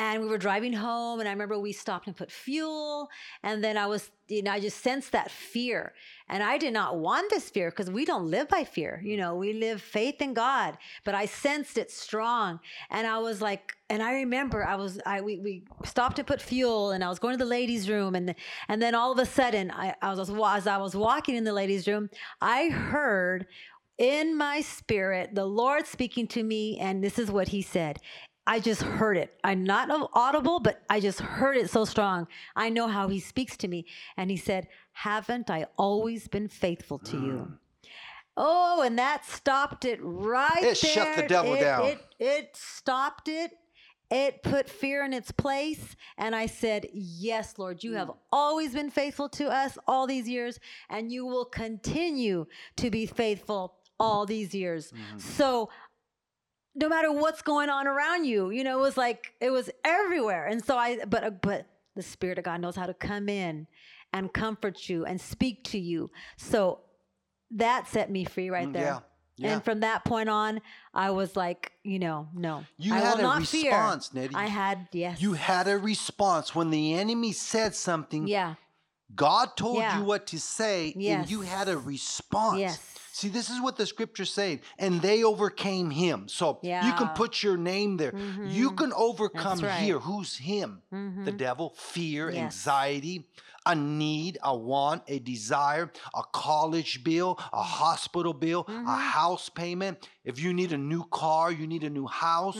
And 0.00 0.22
we 0.22 0.28
were 0.28 0.38
driving 0.38 0.72
home 0.72 1.20
and 1.20 1.28
I 1.28 1.32
remember 1.32 1.58
we 1.58 1.72
stopped 1.72 2.06
and 2.06 2.16
put 2.16 2.32
fuel 2.32 3.10
and 3.42 3.62
then 3.62 3.76
I 3.76 3.86
was 3.86 4.10
you 4.28 4.42
know 4.42 4.50
I 4.50 4.58
just 4.58 4.78
sensed 4.82 5.12
that 5.12 5.30
fear. 5.30 5.92
And 6.26 6.42
I 6.42 6.56
did 6.56 6.72
not 6.72 6.98
want 6.98 7.28
this 7.28 7.50
fear 7.50 7.68
because 7.70 7.90
we 7.90 8.06
don't 8.06 8.30
live 8.30 8.48
by 8.48 8.64
fear. 8.64 9.02
You 9.04 9.18
know, 9.18 9.34
we 9.34 9.52
live 9.52 9.82
faith 9.82 10.22
in 10.22 10.32
God, 10.32 10.78
but 11.04 11.14
I 11.14 11.26
sensed 11.26 11.76
it 11.76 11.90
strong. 11.90 12.60
And 12.88 13.06
I 13.06 13.18
was 13.18 13.42
like 13.42 13.74
and 13.90 14.02
I 14.02 14.14
remember 14.14 14.64
I 14.64 14.76
was 14.76 14.98
I 15.04 15.20
we, 15.20 15.38
we 15.38 15.64
stopped 15.84 16.16
to 16.16 16.24
put 16.24 16.40
fuel 16.40 16.92
and 16.92 17.04
I 17.04 17.10
was 17.10 17.18
going 17.18 17.34
to 17.34 17.44
the 17.44 17.50
ladies 17.50 17.90
room 17.90 18.14
and 18.14 18.34
and 18.68 18.80
then 18.80 18.94
all 18.94 19.12
of 19.12 19.18
a 19.18 19.26
sudden 19.26 19.70
I, 19.70 19.94
I 20.00 20.14
was 20.14 20.30
as 20.30 20.66
I 20.66 20.78
was 20.78 20.96
walking 20.96 21.36
in 21.36 21.44
the 21.44 21.52
ladies 21.52 21.86
room, 21.86 22.08
I 22.40 22.70
heard 22.70 23.46
in 23.98 24.34
my 24.34 24.62
spirit 24.62 25.34
the 25.34 25.44
Lord 25.44 25.86
speaking 25.86 26.26
to 26.28 26.42
me 26.42 26.78
and 26.78 27.04
this 27.04 27.18
is 27.18 27.30
what 27.30 27.48
he 27.48 27.60
said. 27.60 27.98
I 28.46 28.58
just 28.58 28.82
heard 28.82 29.16
it. 29.16 29.38
I'm 29.44 29.64
not 29.64 29.88
audible, 30.14 30.60
but 30.60 30.82
I 30.90 30.98
just 31.00 31.20
heard 31.20 31.56
it 31.56 31.70
so 31.70 31.84
strong. 31.84 32.26
I 32.56 32.68
know 32.68 32.88
how 32.88 33.08
he 33.08 33.20
speaks 33.20 33.56
to 33.58 33.68
me. 33.68 33.86
And 34.16 34.30
he 34.30 34.36
said, 34.36 34.66
Haven't 34.92 35.50
I 35.50 35.66
always 35.76 36.26
been 36.28 36.48
faithful 36.48 36.98
to 37.00 37.16
you? 37.16 37.32
Mm. 37.48 37.58
Oh, 38.36 38.82
and 38.82 38.98
that 38.98 39.24
stopped 39.26 39.84
it 39.84 39.98
right 40.02 40.62
It 40.62 40.76
shut 40.76 41.16
the 41.16 41.28
devil 41.28 41.54
It- 41.54 41.60
down. 41.60 41.84
It, 41.86 42.00
it 42.18 42.56
stopped 42.56 43.28
it. 43.28 43.52
It 44.10 44.42
put 44.42 44.68
fear 44.68 45.04
in 45.04 45.12
its 45.12 45.30
place. 45.30 45.94
And 46.18 46.34
I 46.34 46.46
said, 46.46 46.86
Yes, 46.92 47.58
Lord, 47.58 47.84
you 47.84 47.92
have 47.94 48.08
Mm. 48.08 48.16
always 48.32 48.72
been 48.72 48.90
faithful 48.90 49.28
to 49.30 49.48
us 49.48 49.78
all 49.86 50.06
these 50.06 50.28
years, 50.28 50.58
and 50.88 51.12
you 51.12 51.26
will 51.26 51.44
continue 51.44 52.46
to 52.76 52.90
be 52.90 53.06
faithful 53.06 53.76
all 54.00 54.24
these 54.26 54.54
years. 54.54 54.92
Mhm. 54.92 55.20
So 55.20 55.68
no 56.74 56.88
matter 56.88 57.12
what's 57.12 57.42
going 57.42 57.68
on 57.68 57.86
around 57.86 58.24
you. 58.24 58.50
You 58.50 58.64
know, 58.64 58.78
it 58.78 58.82
was 58.82 58.96
like 58.96 59.32
it 59.40 59.50
was 59.50 59.70
everywhere. 59.84 60.46
And 60.46 60.64
so 60.64 60.76
I, 60.76 61.04
but 61.06 61.24
uh, 61.24 61.30
but 61.30 61.66
the 61.96 62.02
Spirit 62.02 62.38
of 62.38 62.44
God 62.44 62.60
knows 62.60 62.76
how 62.76 62.86
to 62.86 62.94
come 62.94 63.28
in 63.28 63.66
and 64.12 64.32
comfort 64.32 64.88
you 64.88 65.04
and 65.04 65.20
speak 65.20 65.64
to 65.64 65.78
you. 65.78 66.10
So 66.36 66.80
that 67.52 67.88
set 67.88 68.10
me 68.10 68.24
free 68.24 68.50
right 68.50 68.68
Mm, 68.68 68.72
there. 68.72 68.82
Yeah. 68.84 68.98
Yeah. 69.36 69.54
And 69.54 69.64
from 69.64 69.80
that 69.80 70.04
point 70.04 70.28
on, 70.28 70.60
I 70.92 71.12
was 71.12 71.34
like, 71.34 71.72
you 71.82 71.98
know, 71.98 72.28
no, 72.34 72.64
you 72.76 72.92
I 72.92 72.98
had 72.98 73.20
a 73.20 73.40
fear. 73.40 73.70
response, 73.70 74.12
Nettie. 74.12 74.34
I 74.34 74.46
had 74.46 74.88
yes. 74.92 75.22
you 75.22 75.32
had 75.32 75.66
a 75.66 75.78
response 75.78 76.54
when 76.54 76.68
the 76.70 76.92
enemy 76.94 77.32
said 77.32 77.74
something. 77.74 78.26
yeah. 78.28 78.56
God 79.12 79.56
told 79.56 79.78
Yeah. 79.78 79.98
you 79.98 80.04
what 80.04 80.28
to 80.28 80.38
say, 80.38 80.92
and 80.94 81.28
you 81.28 81.40
had 81.40 81.68
a 81.68 81.76
response. 81.76 82.60
Yes. 82.60 82.89
See, 83.20 83.28
this 83.28 83.50
is 83.50 83.60
what 83.60 83.76
the 83.76 83.84
scripture's 83.84 84.32
saying. 84.32 84.60
And 84.78 85.02
they 85.02 85.22
overcame 85.24 85.90
him. 85.90 86.26
So 86.26 86.58
you 86.62 86.94
can 86.94 87.08
put 87.14 87.42
your 87.42 87.58
name 87.58 87.98
there. 87.98 88.14
You 88.16 88.70
Mhm. 88.70 88.76
can 88.78 88.92
overcome 88.94 89.58
right. 89.60 89.82
here. 89.82 89.98
Who's 89.98 90.36
him? 90.38 90.80
Mhm. 90.90 91.26
The 91.26 91.32
devil, 91.32 91.74
fear, 91.76 92.30
Yes. 92.30 92.42
anxiety, 92.44 93.28
a 93.66 93.74
need, 93.74 94.38
a 94.42 94.56
want, 94.56 95.02
a 95.06 95.18
desire, 95.18 95.92
a 96.14 96.22
college 96.32 97.04
bill, 97.04 97.38
a 97.52 97.62
hospital 97.62 98.32
bill, 98.32 98.64
a 98.66 98.72
Mhm. 98.72 98.98
house 99.18 99.50
payment. 99.50 100.08
If 100.24 100.40
you 100.40 100.54
need 100.54 100.72
a 100.72 100.78
new 100.78 101.04
car, 101.04 101.52
you 101.52 101.66
need 101.66 101.84
a 101.84 101.90
new 101.90 102.06
house. 102.06 102.56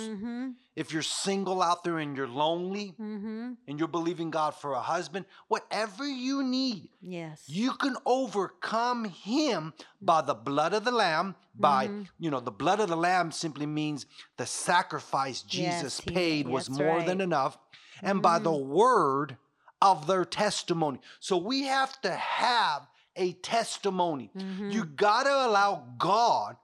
Mm-hmm. 0.81 0.89
If 0.89 0.93
you're 0.93 1.03
single 1.03 1.63
out 1.63 1.85
there 1.85 1.99
and 1.99 2.17
you're 2.17 2.29
lonely 2.29 2.95
Mm-hmm. 2.99 3.53
and 3.69 3.79
you're 3.79 3.89
believing 3.89 4.31
God 4.31 4.55
for 4.55 4.73
a 4.73 4.81
husband, 4.81 5.27
whatever 5.49 6.07
you 6.09 6.43
need, 6.43 6.91
Yes. 7.01 7.43
you 7.47 7.73
can 7.73 7.97
overcome 8.07 9.05
him 9.05 9.73
by 10.01 10.23
the 10.23 10.35
blood 10.35 10.73
of 10.75 10.85
the 10.85 10.91
lamb 10.93 11.35
by 11.55 11.89
Mhm. 11.89 12.07
you 12.19 12.31
know 12.31 12.41
the 12.41 12.51
blood 12.63 12.81
of 12.81 12.89
the 12.89 12.97
lamb 12.97 13.31
simply 13.33 13.67
means 13.67 14.07
the 14.39 14.47
sacrifice 14.47 15.43
jesus 15.43 15.83
Yes, 15.99 16.01
he- 16.05 16.11
paid 16.15 16.49
was 16.49 16.71
more 16.71 17.03
than 17.03 17.21
enough 17.21 17.59
and 18.03 18.23
by 18.23 18.39
the 18.39 18.51
Mm-hmm. 18.51 18.71
word 18.71 19.37
of 19.83 20.07
their 20.07 20.25
testimony 20.25 21.01
so 21.19 21.37
we 21.37 21.63
have 21.65 22.01
to 22.03 22.13
have 22.15 22.87
a 23.17 23.33
testimony 23.35 24.31
Mhm. 24.35 24.73
you 24.73 24.85
got 24.85 25.25
to 25.25 25.47
allow 25.47 25.85
god 25.99 26.57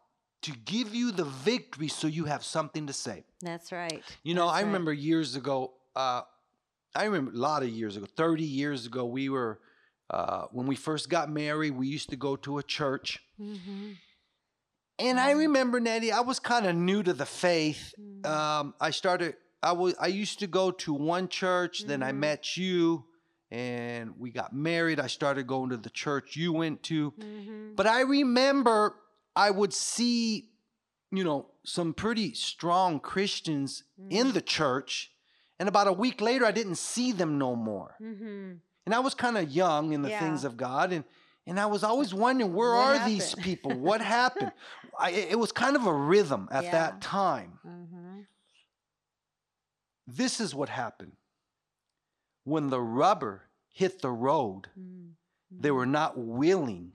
to 0.47 0.53
give 0.65 0.95
you 0.95 1.13
the 1.13 1.25
victory 1.25 1.89
so 1.89 2.07
you 2.07 2.25
have 2.25 2.43
something 2.45 2.87
to 2.87 2.93
say 2.93 3.25
That's 3.41 3.71
right. 3.73 4.03
you 4.23 4.35
know, 4.35 4.47
That's 4.47 4.57
I 4.59 4.61
right. 4.63 4.67
remember 4.67 4.93
years 4.93 5.37
ago. 5.37 5.75
Uh, 5.95 6.23
I 6.95 7.05
remember 7.05 7.33
a 7.33 7.37
lot 7.51 7.63
of 7.63 7.69
years 7.69 7.97
ago, 7.97 8.07
thirty 8.17 8.45
years 8.45 8.87
ago. 8.87 9.05
We 9.05 9.29
were 9.29 9.61
uh, 10.09 10.45
when 10.53 10.67
we 10.67 10.77
first 10.77 11.11
got 11.11 11.31
married. 11.31 11.73
We 11.77 11.87
used 11.89 12.11
to 12.11 12.17
go 12.17 12.37
to 12.37 12.59
a 12.59 12.63
church, 12.63 13.09
Mhm. 13.41 13.97
and 14.99 15.21
I 15.21 15.33
remember 15.33 15.79
Nettie. 15.81 16.13
I 16.13 16.21
was 16.21 16.39
kind 16.41 16.65
of 16.67 16.75
new 16.75 17.03
to 17.03 17.13
the 17.13 17.27
faith. 17.27 17.95
Mhm. 18.01 18.25
Um, 18.27 18.75
I 18.81 18.91
started. 18.93 19.35
I 19.63 19.73
was. 19.73 19.95
I 20.01 20.07
used 20.07 20.39
to 20.41 20.47
go 20.47 20.71
to 20.85 20.93
one 20.95 21.29
church. 21.29 21.85
Then 21.87 22.03
I 22.03 22.13
Mhm. 22.13 22.17
met 22.29 22.57
you, 22.57 23.05
and 23.51 24.15
we 24.19 24.31
got 24.31 24.55
married. 24.55 24.99
I 25.01 25.09
started 25.09 25.47
going 25.47 25.71
to 25.71 25.77
the 25.77 25.91
church 25.91 26.37
you 26.37 26.53
went 26.53 26.83
to. 26.85 27.11
Mhm. 27.13 27.77
But 27.77 27.87
I 27.87 28.01
remember 28.03 28.95
I 29.37 29.51
would 29.51 29.73
see, 29.75 30.51
you 31.13 31.23
know, 31.23 31.51
some 31.65 31.93
pretty 31.95 32.33
strong 32.35 32.99
Christians 32.99 33.85
in 34.11 34.29
Mhm. 34.29 34.33
the 34.33 34.41
church. 34.41 35.13
And 35.59 35.69
about 35.69 35.87
a 35.87 35.93
week 35.93 36.21
later, 36.21 36.45
I 36.47 36.53
didn't 36.53 36.77
see 36.77 37.13
them 37.13 37.39
no 37.39 37.55
more. 37.55 37.97
Mhm. 38.01 38.61
And 38.87 38.95
I 38.95 38.99
was 39.01 39.15
kind 39.15 39.37
of 39.39 39.51
young 39.51 39.93
in 39.93 40.03
the 40.03 40.09
things 40.11 40.45
of 40.45 40.57
God. 40.57 40.93
And, 40.93 41.05
and 41.47 41.59
I 41.61 41.67
was 41.67 41.83
always 41.85 42.13
wondering, 42.15 42.53
where 42.55 42.75
What 42.75 43.01
are 43.03 43.09
these 43.09 43.35
people? 43.49 43.73
What 43.79 44.01
happened? 44.01 44.53
I, 44.99 45.11
it 45.11 45.39
was 45.39 45.53
kind 45.53 45.77
of 45.77 45.87
a 45.87 45.93
rhythm 45.93 46.49
at 46.51 46.65
Yeah. 46.65 46.71
that 46.73 47.01
time. 47.03 47.59
Mhm. 47.65 48.27
This 50.07 50.41
is 50.41 50.55
what 50.55 50.69
happened. 50.69 51.17
When 52.45 52.71
the 52.71 52.81
rubber 52.81 53.51
hit 53.69 54.01
the 54.03 54.11
road, 54.13 54.71
Mhm. 54.79 55.15
they 55.51 55.71
were 55.71 55.87
not 55.87 56.17
willing 56.17 56.93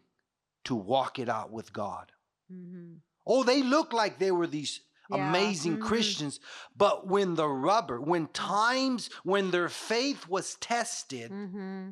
to 0.63 0.75
walk 0.75 1.19
it 1.19 1.27
out 1.27 1.51
with 1.51 1.73
God. 1.73 2.11
Mhm. 2.51 3.01
Oh, 3.25 3.43
they 3.43 3.61
looked 3.63 3.93
like 3.93 4.19
they 4.19 4.31
were 4.31 4.47
these 4.47 4.81
Yeah. 5.09 5.29
amazing 5.29 5.77
Mhm. 5.77 5.81
Christians. 5.81 6.39
But 6.75 7.07
when 7.07 7.35
the 7.35 7.47
rubber, 7.47 7.99
when 8.01 8.27
times, 8.29 9.09
when 9.23 9.51
their 9.51 9.69
faith 9.69 10.27
was 10.27 10.55
tested, 10.55 11.31
mm-hmm. 11.31 11.91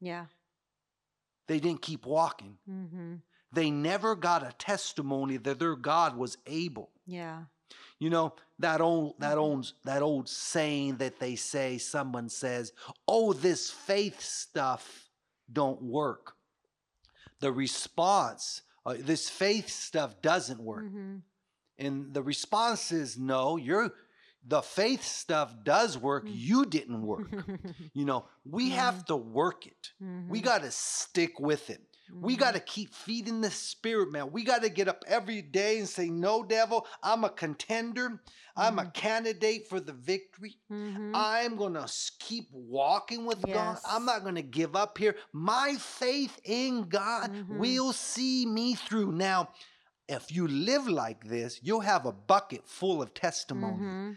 Yeah. 0.00 0.26
they 1.46 1.60
didn't 1.60 1.82
keep 1.82 2.06
walking. 2.06 2.58
Mhm. 2.68 3.22
They 3.52 3.70
never 3.70 4.16
got 4.16 4.42
a 4.42 4.52
testimony 4.52 5.36
that 5.38 5.58
their 5.58 5.76
God 5.76 6.16
was 6.16 6.38
able. 6.46 6.90
Yeah. 7.06 7.44
You 7.98 8.10
know, 8.10 8.34
that 8.58 8.80
old 8.80 9.18
that 9.20 9.36
Mhm. 9.36 9.40
old 9.40 9.72
that 9.84 10.02
old 10.02 10.28
saying 10.28 10.96
that 10.98 11.18
they 11.20 11.36
say, 11.36 11.78
someone 11.78 12.28
says, 12.28 12.72
Oh, 13.06 13.32
this 13.32 13.70
faith 13.70 14.20
stuff 14.20 15.08
don't 15.52 15.82
work. 15.82 16.36
The 17.40 17.52
response, 17.52 18.62
uh, 18.86 18.94
this 18.98 19.28
faith 19.30 19.68
stuff 19.70 20.20
doesn't 20.22 20.60
work. 20.60 20.84
Mhm. 20.84 21.22
And 21.78 22.14
the 22.14 22.22
response 22.22 22.92
is 22.92 23.18
no, 23.18 23.56
you're 23.56 23.90
the 24.46 24.60
faith 24.62 25.02
stuff 25.02 25.54
does 25.64 25.96
work. 25.96 26.26
Mm. 26.26 26.32
You 26.34 26.66
didn't 26.66 27.02
work. 27.02 27.28
you 27.94 28.04
know, 28.04 28.28
we 28.44 28.70
have 28.70 29.04
to 29.06 29.16
work 29.16 29.66
it. 29.66 29.92
We 30.00 30.40
Mhm. 30.40 30.44
got 30.44 30.62
to 30.62 30.70
stick 30.70 31.40
with 31.40 31.70
it. 31.70 31.80
We 32.12 32.36
Mhm. 32.36 32.38
got 32.38 32.54
to 32.54 32.60
keep 32.60 32.94
feeding 32.94 33.40
the 33.40 33.50
spirit, 33.50 34.12
man. 34.12 34.30
We 34.30 34.44
got 34.44 34.62
to 34.62 34.68
get 34.68 34.88
up 34.88 35.04
every 35.06 35.40
day 35.42 35.78
and 35.78 35.88
say, 35.88 36.08
No, 36.10 36.42
devil, 36.42 36.86
I'm 37.02 37.24
a 37.24 37.30
contender. 37.30 38.22
I'm 38.56 38.78
a 38.78 38.84
Mhm. 38.84 38.94
candidate 38.94 39.68
for 39.68 39.80
the 39.80 39.92
victory. 39.92 40.56
Mhm. 40.70 41.12
I'm 41.14 41.56
going 41.56 41.74
to 41.74 41.88
keep 42.18 42.48
walking 42.52 43.24
with 43.24 43.40
God. 43.50 43.78
I'm 43.84 44.04
not 44.04 44.22
going 44.22 44.36
to 44.36 44.42
give 44.42 44.76
up 44.76 44.98
here. 44.98 45.16
My 45.32 45.76
faith 45.76 46.38
in 46.44 46.88
God 46.88 47.30
Mhm. 47.32 47.58
will 47.58 47.92
see 47.92 48.46
me 48.46 48.74
through. 48.74 49.12
Now, 49.12 49.48
if 50.08 50.30
you 50.30 50.46
live 50.46 50.86
like 50.86 51.24
this, 51.24 51.58
you'll 51.62 51.80
have 51.80 52.04
a 52.06 52.12
bucket 52.12 52.68
full 52.68 53.00
of 53.02 53.14
testimony. 53.14 53.82
Mhm. 53.84 54.16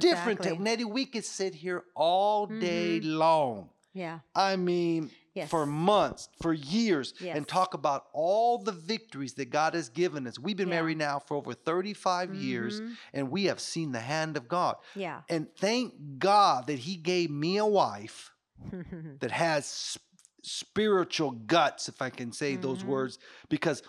Different. 0.00 0.40
Exactly. 0.40 0.58
Nettie, 0.58 0.84
we 0.84 1.06
could 1.06 1.24
sit 1.24 1.54
here 1.54 1.84
all 1.94 2.46
day 2.46 3.00
long. 3.00 3.70
Yeah. 3.92 4.20
I 4.34 4.56
mean, 4.56 5.10
Yes. 5.34 5.48
for 5.48 5.64
months, 5.64 6.28
for 6.42 6.52
years, 6.52 7.14
and 7.24 7.46
talk 7.46 7.74
about 7.74 8.06
all 8.12 8.58
the 8.58 8.72
victories 8.72 9.34
that 9.34 9.50
God 9.50 9.74
has 9.74 9.88
given 9.88 10.26
us. 10.26 10.38
We've 10.40 10.56
been 10.56 10.68
Yeah. 10.68 10.74
married 10.74 10.98
now 10.98 11.20
for 11.20 11.36
over 11.36 11.54
35 11.54 12.34
years, 12.34 12.80
Mhm. 12.80 12.96
and 13.12 13.30
we 13.30 13.44
have 13.44 13.60
seen 13.60 13.92
the 13.92 14.00
hand 14.00 14.36
of 14.36 14.48
God. 14.48 14.76
Yeah. 14.96 15.22
And 15.28 15.46
thank 15.56 16.18
God 16.18 16.66
that 16.66 16.80
He 16.80 16.96
gave 16.96 17.30
me 17.30 17.58
a 17.58 17.64
wife 17.66 18.32
that 19.20 19.30
has 19.30 19.64
s- 19.64 19.98
spiritual 20.42 21.30
guts, 21.30 21.88
if 21.88 22.02
I 22.02 22.10
can 22.10 22.32
say 22.32 22.56
those 22.56 22.82
Mhm. 22.82 22.86
words, 22.88 23.18
because 23.48 23.82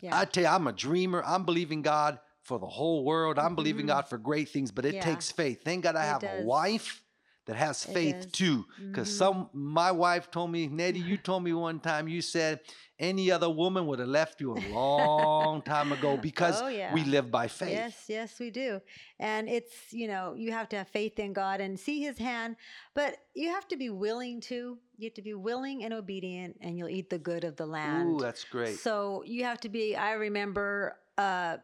yeah. 0.00 0.18
I 0.18 0.24
tell 0.24 0.44
you, 0.44 0.48
I'm 0.48 0.66
a 0.66 0.72
dreamer. 0.72 1.22
I'm 1.24 1.44
believing 1.44 1.82
God 1.82 2.18
for 2.42 2.58
the 2.58 2.66
whole 2.66 3.04
world. 3.04 3.38
I'm 3.38 3.54
believing 3.54 3.84
Mhm. 3.84 3.88
God 3.88 4.08
for 4.08 4.18
great 4.18 4.48
things, 4.48 4.70
but 4.72 4.84
it 4.86 4.94
Yeah. 4.94 5.02
takes 5.04 5.30
faith. 5.30 5.62
Thank 5.62 5.84
God 5.84 5.94
I 5.96 6.04
It 6.04 6.08
have 6.08 6.22
a 6.22 6.36
does. 6.38 6.46
wife 6.46 7.02
that 7.46 7.56
has 7.56 7.84
It 7.84 7.92
faith 7.92 8.32
too. 8.32 8.66
Because 8.78 9.08
Mhm. 9.08 9.18
some 9.18 9.50
my 9.52 9.90
wife 9.90 10.30
told 10.30 10.50
me, 10.50 10.66
Nettie, 10.68 11.00
you 11.00 11.16
told 11.28 11.42
me 11.42 11.52
one 11.52 11.80
time, 11.80 12.08
you 12.08 12.22
said 12.22 12.60
any 12.98 13.30
other 13.30 13.48
woman 13.48 13.86
would 13.86 13.98
have 13.98 14.08
left 14.08 14.40
you 14.40 14.52
a 14.52 14.60
long 14.68 15.62
time 15.62 15.90
ago 15.92 16.16
because 16.22 16.60
Oh, 16.62 16.68
yeah. 16.68 16.92
we 16.94 17.04
live 17.04 17.30
by 17.30 17.48
faith. 17.48 17.70
Yes, 17.70 18.04
yes, 18.08 18.38
we 18.38 18.50
do. 18.50 18.80
And 19.18 19.48
it's, 19.48 19.92
you 19.92 20.06
know, 20.06 20.34
you 20.34 20.52
have 20.52 20.68
to 20.70 20.76
have 20.76 20.88
faith 20.88 21.18
in 21.18 21.32
God 21.32 21.60
and 21.60 21.78
see 21.78 22.02
his 22.02 22.18
hand, 22.18 22.56
but 22.94 23.16
you 23.34 23.48
have 23.48 23.66
to 23.68 23.76
be 23.76 23.90
willing 23.90 24.40
to. 24.42 24.78
You 24.98 25.06
have 25.06 25.14
to 25.14 25.22
be 25.22 25.34
willing 25.34 25.82
and 25.84 25.94
obedient, 25.94 26.58
and 26.60 26.76
you'll 26.76 26.90
eat 26.90 27.08
the 27.08 27.18
good 27.18 27.44
of 27.44 27.56
the 27.56 27.66
land. 27.66 28.10
Ooh, 28.10 28.18
that's 28.20 28.44
great. 28.44 28.78
So 28.78 29.22
you 29.24 29.44
have 29.44 29.60
to 29.60 29.68
be, 29.70 29.96
I 29.96 30.12
remember, 30.12 30.98
uh, 31.16 31.56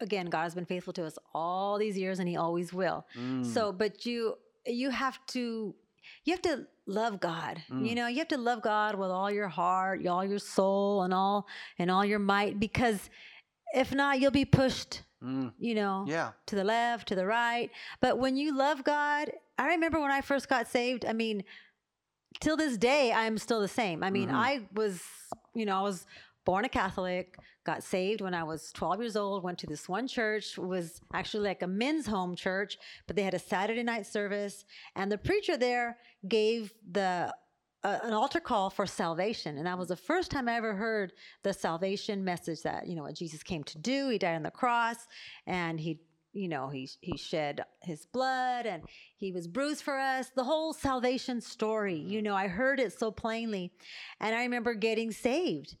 again, 0.00 0.26
God 0.26 0.42
has 0.42 0.54
been 0.54 0.64
faithful 0.64 0.92
to 0.94 1.04
us 1.04 1.18
all 1.34 1.76
these 1.78 1.98
years, 1.98 2.20
and 2.20 2.28
he 2.28 2.36
always 2.36 2.72
will. 2.72 3.04
Mm. 3.18 3.44
So, 3.44 3.72
but 3.72 4.06
you, 4.06 4.36
you 4.66 4.90
have 4.90 5.24
to, 5.28 5.74
you 6.24 6.32
have 6.32 6.42
to 6.42 6.66
love 6.86 7.20
God. 7.20 7.62
You 7.68 7.74
Mm. 7.74 7.94
know, 7.96 8.06
you 8.08 8.18
have 8.18 8.28
to 8.28 8.36
love 8.38 8.62
God 8.62 8.94
with 8.96 9.10
all 9.10 9.30
your 9.30 9.48
heart, 9.48 10.06
all 10.06 10.24
your 10.24 10.38
soul, 10.38 11.02
and 11.02 11.12
all 11.14 11.46
and 11.78 11.90
all 11.90 12.04
your 12.04 12.18
might. 12.18 12.58
Because 12.60 13.10
if 13.74 13.92
not, 13.94 14.20
you'll 14.20 14.30
be 14.30 14.44
pushed. 14.44 15.02
Mm. 15.22 15.52
You 15.58 15.74
know, 15.74 16.04
Yeah. 16.06 16.32
to 16.46 16.54
the 16.56 16.64
left, 16.64 17.08
to 17.08 17.14
the 17.14 17.26
right. 17.26 17.70
But 18.00 18.18
when 18.18 18.36
you 18.36 18.54
love 18.56 18.84
God, 18.84 19.32
I 19.58 19.68
remember 19.68 19.98
when 20.00 20.10
I 20.10 20.20
first 20.20 20.48
got 20.48 20.68
saved. 20.68 21.04
I 21.06 21.12
mean, 21.14 21.44
till 22.40 22.56
this 22.56 22.76
day, 22.76 23.12
I'm 23.12 23.38
still 23.38 23.60
the 23.60 23.68
same. 23.68 24.02
I 24.02 24.10
mean, 24.10 24.28
Mhm. 24.28 24.34
I 24.34 24.68
was, 24.74 25.02
you 25.54 25.64
know, 25.64 25.78
I 25.78 25.82
was 25.82 26.06
born 26.44 26.64
a 26.64 26.68
Catholic, 26.68 27.36
got 27.64 27.82
saved 27.82 28.20
when 28.20 28.34
I 28.34 28.44
was 28.44 28.70
12 28.72 29.00
years 29.00 29.16
old, 29.16 29.42
went 29.42 29.58
to 29.58 29.66
this 29.66 29.88
one 29.88 30.06
church, 30.06 30.58
was 30.58 31.00
actually 31.12 31.48
like 31.48 31.62
a 31.62 31.66
men's 31.66 32.06
home 32.06 32.36
church, 32.36 32.78
but 33.06 33.16
they 33.16 33.22
had 33.22 33.34
a 33.34 33.38
Saturday 33.38 33.82
night 33.82 34.06
service. 34.06 34.64
And 34.96 35.10
the 35.10 35.18
preacher 35.18 35.56
there 35.56 35.98
gave 36.28 36.72
the 36.90 37.34
a, 37.84 38.00
an 38.02 38.12
altar 38.12 38.40
call 38.40 38.70
for 38.70 38.86
salvation, 38.86 39.58
and 39.58 39.66
that 39.66 39.78
was 39.78 39.88
the 39.88 39.96
first 39.96 40.30
time 40.30 40.48
I 40.48 40.56
ever 40.56 40.74
heard 40.74 41.12
the 41.42 41.52
salvation 41.52 42.24
message 42.24 42.62
that 42.62 42.86
you 42.86 42.96
know 42.96 43.02
what 43.02 43.14
Jesus 43.14 43.42
came 43.42 43.62
to 43.64 43.78
do. 43.78 44.08
He 44.08 44.18
died 44.18 44.36
on 44.36 44.42
the 44.42 44.50
cross, 44.50 44.96
and 45.46 45.78
he 45.78 46.00
you 46.34 46.48
know 46.48 46.68
he 46.68 46.88
he 47.00 47.16
shed 47.16 47.64
his 47.80 48.06
blood 48.06 48.66
and 48.66 48.82
he 49.16 49.32
was 49.32 49.46
bruised 49.46 49.82
for 49.82 49.96
us 49.98 50.30
the 50.34 50.44
whole 50.44 50.72
salvation 50.72 51.40
story 51.40 51.94
you 51.94 52.18
mm-hmm. 52.18 52.24
know 52.24 52.34
i 52.34 52.48
heard 52.48 52.80
it 52.80 52.92
so 52.92 53.10
plainly 53.10 53.72
and 54.20 54.34
i 54.34 54.42
remember 54.42 54.74
getting 54.74 55.12
saved 55.12 55.76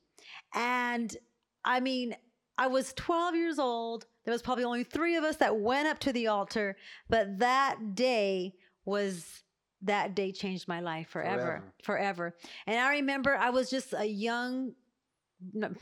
and 0.54 1.16
i 1.64 1.80
mean 1.80 2.14
i 2.58 2.66
was 2.66 2.92
12 2.94 3.34
years 3.34 3.58
old 3.58 4.06
there 4.24 4.32
was 4.32 4.42
probably 4.42 4.64
only 4.64 4.84
3 4.84 5.16
of 5.16 5.24
us 5.24 5.36
that 5.36 5.58
went 5.58 5.88
up 5.88 5.98
to 6.00 6.12
the 6.12 6.26
altar 6.26 6.76
but 7.08 7.38
that 7.38 7.94
day 7.94 8.54
was 8.84 9.42
that 9.82 10.14
day 10.14 10.32
changed 10.32 10.66
my 10.66 10.80
life 10.80 11.08
forever 11.08 11.36
forever, 11.36 11.74
forever. 11.82 12.36
and 12.66 12.78
i 12.78 12.90
remember 12.90 13.36
i 13.36 13.50
was 13.50 13.70
just 13.70 13.92
a 13.96 14.06
young 14.06 14.74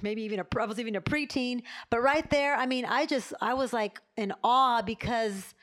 maybe 0.02 0.22
even 0.22 0.40
a 0.40 0.46
I 0.58 0.64
was 0.64 0.80
even 0.80 0.96
a 0.96 1.00
preteen, 1.00 1.62
but 1.90 2.02
right 2.02 2.28
there, 2.30 2.54
I 2.56 2.66
mean, 2.66 2.84
I 2.84 3.06
just 3.06 3.32
I 3.40 3.54
was 3.54 3.72
like 3.72 4.00
in 4.16 4.32
awe 4.42 4.82
because 4.82 5.54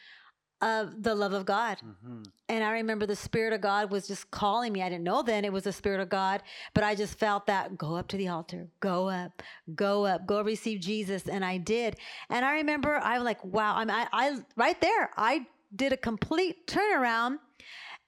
of 0.62 1.04
the 1.04 1.16
love 1.16 1.34
of 1.34 1.46
God. 1.46 1.78
Mm-hmm. 1.78 2.24
And 2.50 2.63
I 2.63 2.72
remember 2.72 3.06
the 3.06 3.16
Spirit 3.16 3.54
of 3.54 3.62
God 3.62 3.92
was 3.92 4.08
just 4.08 4.30
calling 4.32 4.74
me. 4.74 4.82
I 4.82 4.89
didn't 4.89 5.04
know 5.04 5.22
then 5.22 5.46
it 5.46 5.54
was 5.54 5.63
the 5.63 5.72
Spirit 5.72 6.01
of 6.01 6.10
God, 6.10 6.42
but 6.74 6.84
I 6.84 6.96
just 6.96 7.18
felt 7.18 7.46
that 7.48 7.78
go 7.78 7.96
up 7.96 8.08
to 8.10 8.18
the 8.18 8.28
altar, 8.28 8.68
go 8.80 9.08
up, 9.08 9.42
go 9.75 10.06
up, 10.06 10.25
go 10.25 10.42
receive 10.42 10.82
Jesus. 10.82 11.28
And 11.28 11.46
I 11.46 11.58
did. 11.58 11.96
And 12.30 12.44
I 12.44 12.56
remember 12.56 12.96
I 12.96 13.18
was 13.18 13.25
like, 13.25 13.44
wow, 13.44 13.75
I'm, 13.78 13.89
I, 13.89 14.08
I, 14.12 14.38
right 14.56 14.80
there, 14.82 15.12
I 15.16 15.46
did 15.74 15.94
a 15.94 15.98
complete 15.98 16.68
turnaround, 16.68 17.38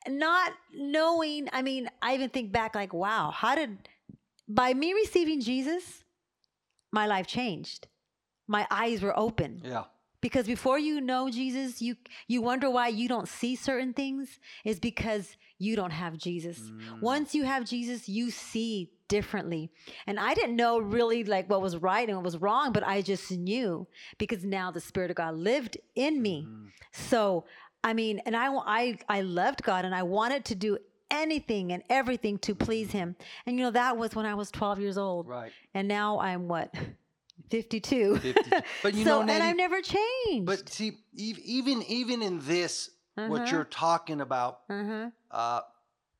not 0.08 0.52
knowing. 0.74 1.48
I 1.54 1.62
mean, 1.62 1.90
I 2.02 2.16
even 2.16 2.30
think 2.30 2.52
back 2.52 2.76
like, 2.76 2.94
wow, 2.94 3.32
how 3.32 3.56
did, 3.56 3.88
by 4.48 4.74
me 4.74 4.94
receiving 4.94 5.40
Jesus, 5.40 6.04
my 6.92 7.08
life 7.08 7.28
changed. 7.28 7.88
My 8.48 8.68
eyes 8.70 9.02
were 9.02 9.18
open. 9.18 9.62
Yeah. 9.64 9.84
Because 10.22 10.46
before 10.46 10.78
you 10.78 11.02
know 11.02 11.30
Jesus, 11.30 11.82
you 11.82 11.96
you 12.28 12.42
wonder 12.42 12.70
why 12.70 12.88
you 12.88 13.08
don't 13.08 13.28
see 13.28 13.56
certain 13.56 13.94
things 13.94 14.40
is 14.64 14.80
because 14.80 15.36
you 15.58 15.76
don't 15.76 15.92
have 15.92 16.18
Jesus. 16.18 16.60
Mm. 16.60 17.02
Once 17.02 17.36
you 17.36 17.44
have 17.44 17.66
Jesus, 17.66 18.08
you 18.08 18.32
see 18.32 18.92
differently. 19.08 19.70
And 20.08 20.20
I 20.20 20.34
didn't 20.34 20.56
know 20.56 20.80
really 20.80 21.24
like 21.24 21.50
what 21.50 21.62
was 21.62 21.78
right 21.78 22.08
and 22.08 22.18
what 22.18 22.24
was 22.24 22.38
wrong, 22.38 22.72
but 22.72 22.84
I 22.88 23.02
just 23.02 23.30
knew 23.32 23.86
because 24.18 24.44
now 24.44 24.72
the 24.72 24.80
spirit 24.80 25.12
of 25.12 25.18
God 25.18 25.36
lived 25.36 25.78
in 25.96 26.22
me. 26.22 26.48
Mm. 26.48 26.68
So, 26.92 27.46
I 27.84 27.94
mean, 27.94 28.22
and 28.26 28.36
I 28.36 28.48
I 28.48 28.98
I 29.10 29.22
loved 29.22 29.64
God 29.64 29.86
and 29.86 29.94
I 29.94 30.04
wanted 30.04 30.46
to 30.46 30.56
do 30.56 30.78
anything 31.12 31.74
and 31.74 31.84
everything 31.90 32.40
to 32.40 32.56
please 32.56 32.92
him. 32.92 33.16
And 33.46 33.58
you 33.58 33.66
know, 33.66 33.72
that 33.72 33.98
was 33.98 34.16
when 34.16 34.26
I 34.26 34.34
was 34.34 34.50
12 34.50 34.80
years 34.80 34.98
old. 34.98 35.28
Right. 35.28 35.52
And 35.74 35.88
now 35.88 36.20
I'm 36.20 36.48
what? 36.48 36.74
52. 37.50 38.18
52. 38.18 38.62
But 38.84 38.94
you 38.94 39.04
so, 39.06 39.22
know, 39.22 39.34
and 39.34 39.44
I've 39.44 39.56
never 39.56 39.82
changed. 39.82 40.46
But 40.46 40.70
see, 40.70 40.94
even 41.16 41.84
even 41.84 42.22
in 42.22 42.40
this, 42.40 42.90
uh-huh. 43.18 43.30
what 43.30 43.52
you're 43.52 43.64
talking 43.64 44.22
about, 44.22 44.60
uh-huh. 44.70 45.10
uh, 45.32 45.62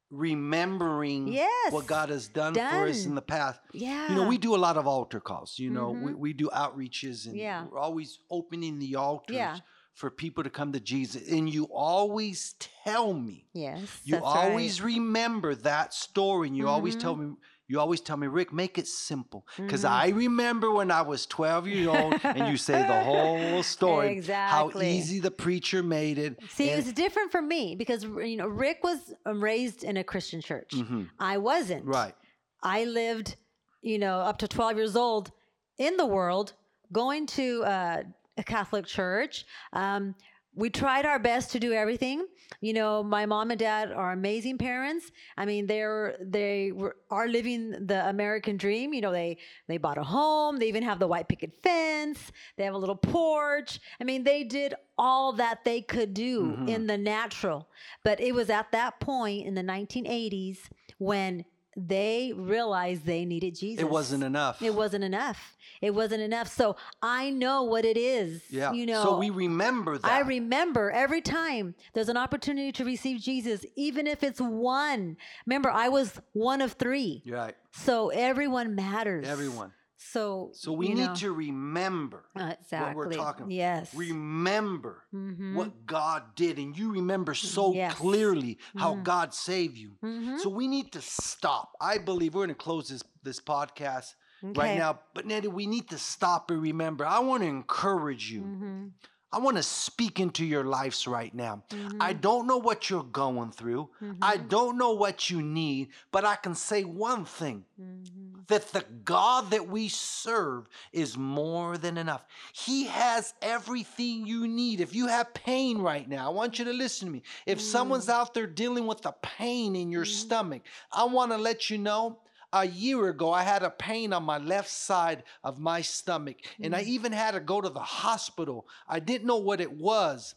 remembering 0.10 1.28
yes. 1.28 1.72
what 1.72 1.88
God 1.88 2.10
has 2.10 2.28
done, 2.28 2.54
done, 2.54 2.72
for 2.72 2.88
us 2.88 3.06
in 3.06 3.16
the 3.16 3.22
past. 3.22 3.60
Yeah. 3.74 4.10
You 4.10 4.16
know, 4.16 4.28
we 4.28 4.38
do 4.38 4.56
a 4.56 4.58
lot 4.58 4.78
of 4.78 4.88
altar 4.88 5.20
calls. 5.20 5.58
You 5.58 5.70
know, 5.70 5.94
mm-hmm. 5.94 6.06
we, 6.06 6.14
we 6.14 6.34
do 6.34 6.50
outreaches 6.50 7.26
and 7.26 7.36
yeah. 7.36 7.66
we're 7.70 7.80
always 7.80 8.20
opening 8.30 8.80
the 8.80 8.96
altars. 8.96 9.36
Yeah 9.36 9.58
for 9.94 10.10
people 10.10 10.44
to 10.44 10.50
come 10.50 10.72
to 10.74 10.80
Jesus. 10.80 11.30
And 11.30 11.52
you 11.54 11.66
always 11.66 12.56
tell 12.84 13.14
me. 13.14 13.48
Yes. 13.54 14.00
You 14.04 14.18
always 14.24 14.82
right. 14.82 14.94
remember 14.94 15.56
that 15.56 15.94
story. 15.94 16.48
And 16.48 16.58
you 16.58 16.64
mm-hmm. 16.64 16.74
always 16.74 16.96
tell 16.96 17.16
me, 17.16 17.36
you 17.72 17.80
always 17.80 18.02
tell 18.02 18.18
me, 18.18 18.28
Rick, 18.28 18.52
make 18.52 18.78
it 18.78 18.86
simple. 18.86 19.48
Because 19.56 19.86
mm-hmm. 19.86 19.94
I 19.94 20.10
remember 20.10 20.72
when 20.72 20.92
I 20.92 21.04
was 21.04 21.26
12 21.26 21.68
years 21.68 21.88
old 21.88 22.16
and 22.22 22.50
you 22.50 22.58
say 22.58 22.74
the 22.74 23.02
whole 23.02 23.64
story. 23.78 24.12
Exactly. 24.12 24.86
How 24.86 24.92
easy 24.92 25.20
the 25.20 25.32
preacher 25.32 25.82
made 25.82 26.18
it. 26.18 26.38
See, 26.50 26.70
and- 26.70 26.74
it 26.74 26.84
was 26.84 26.92
different 26.92 27.32
for 27.32 27.42
me 27.42 27.76
because, 27.76 28.04
you 28.04 28.36
know, 28.36 28.48
Rick 28.48 28.80
was 28.84 29.14
um, 29.26 29.42
raised 29.42 29.86
in 29.86 29.96
a 29.96 30.04
Christian 30.04 30.42
church. 30.42 30.72
Mm-hmm. 30.74 31.04
I 31.18 31.38
wasn't. 31.38 31.86
Right. 31.86 32.14
I 32.62 32.84
lived, 32.84 33.38
you 33.82 34.00
know, 34.00 34.20
up 34.20 34.40
to 34.40 34.50
12 34.50 34.76
years 34.76 34.98
old 34.98 35.32
in 35.78 35.96
the 35.96 36.06
world, 36.06 36.52
going 36.92 37.26
to 37.28 37.64
uh, 37.64 38.04
a 38.38 38.44
Catholic 38.44 38.86
church. 38.86 39.46
Um, 39.72 40.16
we 40.54 40.70
tried 40.70 41.06
our 41.06 41.20
best 41.20 41.52
to 41.52 41.60
do 41.60 41.72
everything. 41.72 42.26
You 42.60 42.74
know, 42.74 43.04
my 43.04 43.26
mom 43.26 43.52
and 43.52 43.60
dad 43.60 43.92
are 43.92 44.12
amazing 44.12 44.58
parents. 44.58 45.12
I 45.38 45.46
mean, 45.46 45.66
they're 45.66 46.18
they 46.20 46.72
were, 46.74 46.98
are 47.10 47.28
living 47.28 47.88
the 47.88 48.08
American 48.10 48.58
dream. 48.58 48.94
You 48.94 49.02
know, 49.02 49.12
they 49.12 49.38
they 49.68 49.78
bought 49.78 49.98
a 49.98 50.04
home. 50.04 50.58
They 50.58 50.68
even 50.68 50.84
have 50.84 51.00
the 51.00 51.08
white 51.08 51.30
picket 51.30 51.54
fence. 51.64 52.32
They 52.58 52.66
have 52.66 52.74
a 52.74 52.78
little 52.78 52.98
porch. 52.98 53.80
I 54.00 54.04
mean, 54.04 54.24
they 54.24 54.44
did 54.44 54.74
all 54.98 55.34
that 55.34 55.64
they 55.64 55.82
could 55.82 56.14
do 56.14 56.48
mm-hmm. 56.48 56.68
in 56.68 56.88
the 56.88 56.98
natural. 56.98 57.70
But 58.04 58.20
it 58.20 58.36
was 58.36 58.50
at 58.50 58.72
that 58.74 59.00
point 59.00 59.48
in 59.48 59.56
the 59.56 59.64
1980s 59.64 60.60
when 60.98 61.46
they 61.78 62.34
realized 62.36 63.06
they 63.06 63.26
needed 63.26 63.56
Jesus. 63.56 63.82
It 63.82 63.90
wasn't 63.90 64.24
enough. 64.24 64.62
It 64.62 64.76
wasn't 64.76 65.04
enough. 65.04 65.56
It 65.82 65.96
wasn't 65.96 66.22
enough. 66.22 66.48
So 66.48 66.76
I 67.02 67.30
know 67.32 67.64
what 67.64 67.86
it 67.86 67.98
is. 67.98 68.44
Yeah. 68.50 68.72
You 68.74 68.86
know. 68.86 69.04
So 69.04 69.18
we 69.18 69.30
remember 69.30 69.98
that. 69.98 70.12
I 70.12 70.20
remember 70.20 70.92
every 70.92 71.22
time 71.22 71.76
there's 71.94 72.10
an 72.10 72.18
opportunity 72.18 72.72
to 72.74 72.86
receive 72.86 73.22
Jesus, 73.22 73.66
even 73.76 74.06
if 74.06 74.24
it's 74.24 74.40
one. 74.40 75.18
Remember, 75.46 75.72
I 75.72 75.90
was 75.90 76.20
one 76.34 76.62
of 76.62 76.74
three. 76.74 77.24
Right. 77.28 77.56
So 77.72 78.10
everyone 78.10 78.76
matters. 78.76 79.28
Everyone. 79.28 79.72
So 80.10 80.50
so 80.54 80.72
we 80.72 80.90
need 80.90 81.06
know, 81.06 81.16
to 81.16 81.32
remember 81.32 82.26
uh, 82.36 82.54
exactly. 82.60 82.96
what 82.96 82.96
we're 82.96 83.14
talking 83.14 83.44
about. 83.44 83.52
Yes. 83.52 83.94
Remember 83.94 85.04
mm-hmm. 85.14 85.56
what 85.56 85.86
God 85.86 86.36
did, 86.36 86.58
and 86.58 86.78
you 86.78 86.92
remember 86.92 87.34
so 87.36 87.74
yes. 87.74 87.94
clearly 87.94 88.58
how 88.76 88.94
mm-hmm. 88.94 89.04
God 89.04 89.34
saved 89.34 89.78
you. 89.78 89.92
Mm-hmm. 90.04 90.38
So 90.40 90.50
we 90.50 90.68
need 90.68 90.92
to 90.94 91.02
stop. 91.02 91.74
I 91.80 92.00
believe 92.00 92.34
we're 92.34 92.46
going 92.46 92.56
to 92.56 92.56
close 92.56 92.90
this 92.90 93.04
this 93.24 93.40
podcast 93.40 94.16
okay. 94.44 94.60
right 94.60 94.78
now, 94.78 95.00
but 95.14 95.28
Nettie, 95.28 95.48
we 95.48 95.68
need 95.68 95.90
to 95.90 95.98
stop 95.98 96.50
and 96.50 96.62
remember. 96.62 97.06
I 97.06 97.20
want 97.20 97.44
to 97.44 97.50
encourage 97.50 98.32
you. 98.32 98.92
I 99.34 99.40
want 99.40 99.56
to 99.58 99.64
speak 99.64 100.20
into 100.20 100.46
your 100.46 100.66
lives 100.66 101.08
right 101.08 101.34
now. 101.34 101.64
Mm-hmm. 101.70 102.02
I 102.02 102.12
don't 102.14 102.48
know 102.48 102.58
what 102.58 102.90
you're 102.90 103.04
going 103.04 103.52
through. 103.52 103.90
Mm-hmm. 104.02 104.18
I 104.22 104.38
don't 104.38 104.78
know 104.78 104.92
what 104.92 105.30
you 105.30 105.42
need, 105.42 105.90
but 106.12 106.26
I 106.26 106.36
can 106.36 106.54
say 106.54 106.84
one 106.84 107.24
thing 107.24 107.64
mm-hmm. 107.82 108.42
that 108.48 108.68
the 108.74 108.84
God 109.06 109.52
that 109.52 109.70
we 109.70 109.88
serve 109.88 110.68
is 110.92 111.18
more 111.18 111.78
than 111.78 111.98
enough. 111.98 112.26
He 112.52 112.86
has 112.86 113.34
everything 113.42 114.28
you 114.28 114.48
need. 114.48 114.82
If 114.82 114.94
you 114.94 115.08
have 115.08 115.34
pain 115.34 115.78
right 115.78 116.08
now, 116.10 116.28
I 116.28 116.34
want 116.34 116.60
you 116.60 116.66
to 116.66 116.74
listen 116.74 117.08
to 117.08 117.14
me. 117.14 117.22
If 117.46 117.62
someone's 117.62 118.08
mm. 118.08 118.14
out 118.14 118.34
there 118.34 118.48
dealing 118.48 118.86
with 118.86 119.06
a 119.06 119.14
pain 119.22 119.78
in 119.78 119.92
your 119.92 120.04
mm-hmm. 120.04 120.12
stomach, 120.12 120.62
I 120.92 121.06
want 121.06 121.32
to 121.32 121.38
let 121.38 121.70
you 121.70 121.78
know 121.78 122.20
a 122.54 122.68
year 122.68 123.10
ago, 123.10 123.32
I 123.32 123.44
had 123.44 123.64
a 123.64 123.70
pain 123.70 124.14
on 124.14 124.24
my 124.24 124.38
left 124.38 124.70
side 124.70 125.24
of 125.44 125.60
my 125.60 125.82
stomach, 125.82 126.38
and 126.60 126.76
I 126.76 126.84
mm. 126.84 126.88
even 126.88 127.12
had 127.12 127.32
to 127.32 127.40
go 127.40 127.62
to 127.62 127.70
the 127.70 127.80
hospital. 127.80 128.68
I 128.88 129.00
didn't 129.00 129.28
know 129.28 129.38
what 129.38 129.62
it 129.62 129.72
was. 129.72 130.36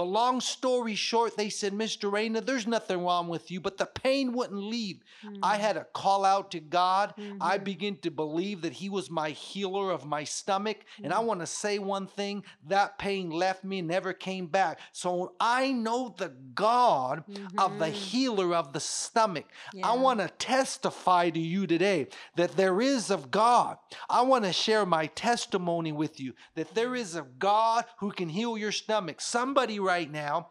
But 0.00 0.06
long 0.06 0.40
story 0.40 0.94
short, 0.94 1.36
they 1.36 1.50
said, 1.50 1.74
Mr. 1.74 2.10
Reyna, 2.10 2.40
there's 2.40 2.66
nothing 2.66 3.04
wrong 3.04 3.28
with 3.28 3.50
you, 3.50 3.60
but 3.60 3.76
the 3.76 3.84
pain 3.84 4.32
wouldn't 4.32 4.62
leave. 4.62 5.00
Mm-hmm. 5.22 5.44
I 5.44 5.58
had 5.58 5.74
to 5.74 5.86
call 5.92 6.24
out 6.24 6.52
to 6.52 6.60
God. 6.60 7.12
Mm-hmm. 7.18 7.36
I 7.38 7.58
began 7.58 7.96
to 7.96 8.10
believe 8.10 8.62
that 8.62 8.72
He 8.72 8.88
was 8.88 9.10
my 9.10 9.28
healer 9.28 9.90
of 9.90 10.06
my 10.06 10.24
stomach. 10.24 10.78
Mm-hmm. 10.78 11.04
And 11.04 11.12
I 11.12 11.18
mm-hmm. 11.18 11.26
want 11.26 11.40
to 11.40 11.46
say 11.46 11.78
one 11.78 12.06
thing 12.06 12.44
that 12.68 12.98
pain 12.98 13.28
left 13.28 13.62
me, 13.62 13.80
and 13.80 13.88
never 13.88 14.14
came 14.14 14.46
back. 14.46 14.78
So 14.92 15.34
I 15.38 15.70
know 15.72 16.14
the 16.16 16.32
God 16.54 17.24
of 17.58 17.78
the 17.78 17.84
mm-hmm. 17.84 17.92
healer 17.92 18.54
of 18.54 18.72
the 18.72 18.80
stomach. 18.80 19.44
Yeah. 19.74 19.86
I 19.86 19.96
want 19.96 20.20
to 20.20 20.28
testify 20.38 21.28
to 21.28 21.38
you 21.38 21.66
today 21.66 22.06
that 22.36 22.56
there 22.56 22.80
is 22.80 23.10
of 23.10 23.30
God. 23.30 23.76
I 24.08 24.22
want 24.22 24.46
to 24.46 24.52
share 24.54 24.86
my 24.86 25.08
testimony 25.08 25.92
with 25.92 26.18
you 26.20 26.32
that 26.54 26.74
there 26.74 26.96
is 26.96 27.16
a 27.16 27.26
God 27.38 27.84
who 27.98 28.10
can 28.12 28.30
heal 28.30 28.56
your 28.56 28.72
stomach. 28.72 29.20
Somebody 29.20 29.78
right 29.90 30.10
now 30.10 30.48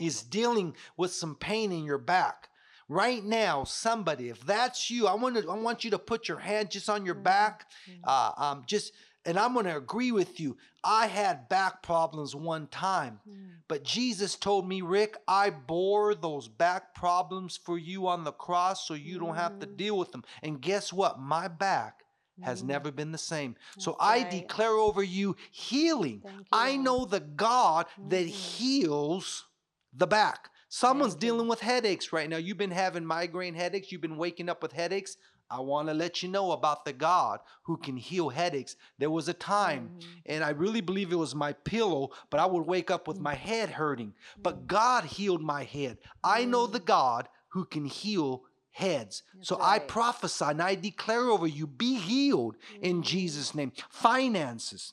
is 0.00 0.22
dealing 0.22 0.74
with 0.96 1.12
some 1.12 1.36
pain 1.36 1.70
in 1.72 1.84
your 1.84 1.98
back. 1.98 2.48
Right 2.88 3.24
now, 3.24 3.64
somebody, 3.64 4.28
if 4.28 4.40
that's 4.44 4.90
you, 4.90 5.06
I 5.06 5.14
want 5.14 5.36
to, 5.36 5.50
I 5.50 5.56
want 5.56 5.84
you 5.84 5.90
to 5.90 5.98
put 5.98 6.28
your 6.28 6.38
hand 6.38 6.70
just 6.70 6.88
on 6.88 7.06
your 7.06 7.14
back. 7.14 7.66
Mm-hmm. 7.88 8.02
Uh, 8.04 8.32
um, 8.44 8.62
just, 8.66 8.92
and 9.24 9.38
I'm 9.38 9.54
going 9.54 9.66
to 9.66 9.76
agree 9.76 10.12
with 10.12 10.38
you. 10.40 10.56
I 10.84 11.06
had 11.06 11.48
back 11.48 11.82
problems 11.82 12.36
one 12.36 12.68
time, 12.68 13.18
mm. 13.28 13.56
but 13.66 13.82
Jesus 13.82 14.36
told 14.36 14.68
me, 14.68 14.82
Rick, 14.82 15.16
I 15.26 15.50
bore 15.50 16.14
those 16.14 16.46
back 16.46 16.94
problems 16.94 17.56
for 17.56 17.76
you 17.76 18.06
on 18.06 18.22
the 18.22 18.32
cross 18.32 18.86
so 18.86 18.94
you 18.94 19.16
mm. 19.16 19.26
don't 19.26 19.34
have 19.36 19.58
to 19.60 19.66
mm. 19.66 19.76
deal 19.76 19.98
with 19.98 20.12
them. 20.12 20.22
And 20.44 20.60
guess 20.60 20.92
what? 20.92 21.18
My 21.18 21.48
back 21.48 22.05
has 22.42 22.62
mm. 22.62 22.66
never 22.66 22.90
been 22.90 23.12
the 23.12 23.18
same. 23.18 23.56
That's 23.74 23.84
so 23.84 23.96
I 23.98 24.22
right. 24.22 24.30
declare 24.30 24.70
over 24.70 25.02
you 25.02 25.36
healing. 25.50 26.22
You. 26.24 26.44
I 26.52 26.76
know 26.76 27.04
the 27.04 27.20
God 27.20 27.86
mm-hmm. 27.98 28.08
that 28.10 28.26
heals 28.26 29.44
the 29.92 30.06
back. 30.06 30.50
Someone's 30.68 31.14
dealing 31.14 31.48
with 31.48 31.60
headaches 31.60 32.12
right 32.12 32.28
now. 32.28 32.36
You've 32.36 32.58
been 32.58 32.70
having 32.70 33.04
migraine 33.04 33.54
headaches. 33.54 33.90
You've 33.90 34.00
been 34.00 34.16
waking 34.18 34.48
up 34.48 34.62
with 34.62 34.72
headaches. 34.72 35.16
I 35.48 35.60
want 35.60 35.88
to 35.88 35.94
let 35.94 36.22
you 36.22 36.28
know 36.28 36.52
about 36.52 36.84
the 36.84 36.92
God 36.92 37.38
who 37.62 37.76
can 37.76 37.96
heal 37.96 38.30
headaches. 38.30 38.76
There 38.98 39.10
was 39.10 39.28
a 39.28 39.32
time, 39.32 39.90
Mhm. 40.00 40.22
and 40.26 40.44
I 40.44 40.50
really 40.50 40.80
believe 40.80 41.12
it 41.12 41.16
was 41.16 41.36
my 41.36 41.52
pillow, 41.52 42.10
but 42.30 42.40
I 42.40 42.46
would 42.46 42.66
wake 42.66 42.90
up 42.90 43.06
with 43.06 43.20
my 43.20 43.34
head 43.34 43.70
hurting. 43.70 44.14
But 44.36 44.66
God 44.66 45.04
healed 45.04 45.42
my 45.42 45.62
head. 45.62 45.98
I 46.24 46.44
know 46.44 46.66
the 46.66 46.80
God 46.80 47.28
who 47.48 47.64
can 47.64 47.84
heal 47.84 48.44
heads. 48.76 49.22
That's 49.34 49.48
so 49.48 49.58
I 49.58 49.78
prophesy 49.78 50.44
and 50.44 50.62
I 50.62 50.74
declare 50.74 51.30
over 51.30 51.46
you 51.46 51.66
be 51.66 51.94
healed 51.94 52.56
in 52.82 53.00
mm. 53.00 53.04
Jesus' 53.04 53.54
name. 53.54 53.72
Finances. 53.88 54.92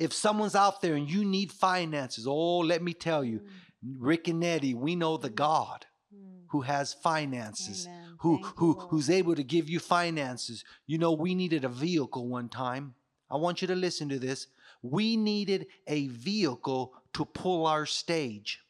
If 0.00 0.12
someone's 0.12 0.56
out 0.56 0.80
there 0.82 0.94
and 0.96 1.08
you 1.08 1.24
need 1.24 1.52
finances, 1.52 2.26
oh, 2.26 2.58
let 2.58 2.82
me 2.82 2.92
tell 2.92 3.22
you, 3.22 3.38
mm. 3.38 3.94
Rick 3.98 4.26
and 4.26 4.40
Nettie, 4.40 4.74
we 4.74 4.96
know 4.96 5.16
the 5.16 5.30
mm. 5.30 5.36
God 5.36 5.86
Mm. 6.14 6.44
who 6.48 6.60
has 6.60 6.92
finances, 6.92 7.86
Amen. 7.86 8.16
who 8.18 8.42
Thank 8.42 8.58
who 8.58 8.74
Lord. 8.74 8.88
who's 8.90 9.08
able 9.08 9.34
to 9.34 9.42
give 9.42 9.70
you 9.70 9.78
finances. 9.80 10.62
You 10.86 10.98
know, 10.98 11.12
we 11.12 11.34
needed 11.34 11.64
a 11.64 11.70
vehicle 11.70 12.28
one 12.28 12.50
time. 12.50 12.94
I 13.30 13.36
want 13.36 13.62
you 13.62 13.68
to 13.68 13.74
listen 13.74 14.10
to 14.10 14.18
this. 14.18 14.48
We 14.82 15.16
needed 15.16 15.68
a 15.86 16.08
vehicle 16.08 16.92
to 17.14 17.24
pull 17.24 17.66
our 17.66 17.86
stage. 17.86 18.60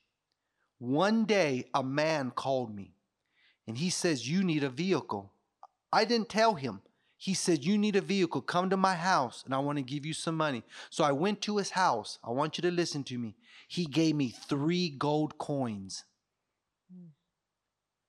One 0.78 1.24
day 1.24 1.64
a 1.74 1.82
man 1.82 2.30
called 2.30 2.72
me 2.72 2.94
and 3.66 3.78
he 3.78 3.90
says, 3.90 4.28
"You 4.28 4.42
need 4.42 4.64
a 4.64 4.70
vehicle." 4.70 5.32
I 5.92 6.04
didn't 6.04 6.30
tell 6.30 6.54
him. 6.54 6.80
He 7.22 7.34
said, 7.34 7.64
You 7.64 7.78
need 7.78 7.94
a 7.94 8.00
vehicle. 8.00 8.40
Come 8.40 8.70
to 8.70 8.76
my 8.76 8.96
house 8.96 9.42
and 9.44 9.54
I 9.54 9.58
want 9.58 9.78
to 9.78 9.82
give 9.82 10.04
you 10.04 10.12
some 10.12 10.36
money. 10.36 10.64
So 10.90 11.04
I 11.04 11.12
went 11.12 11.40
to 11.42 11.58
his 11.58 11.70
house. 11.70 12.18
I 12.24 12.30
want 12.30 12.58
you 12.58 12.62
to 12.62 12.70
listen 12.72 13.04
to 13.04 13.16
me. 13.16 13.36
He 13.68 13.84
gave 13.84 14.16
me 14.16 14.30
three 14.30 14.90
gold 14.90 15.38
coins. 15.38 16.04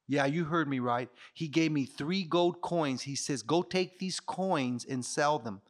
Yeah, 0.07 0.25
you 0.25 0.45
heard 0.45 0.67
me 0.67 0.79
right. 0.79 1.09
He 1.33 1.47
gave 1.47 1.71
me 1.71 1.85
three 1.85 2.23
gold 2.23 2.61
coins. 2.61 3.03
He 3.03 3.15
says, 3.15 3.43
Go 3.43 3.61
take 3.61 3.99
these 3.99 4.19
coins 4.19 4.83
and 4.83 5.05
sell 5.05 5.37
them. 5.37 5.61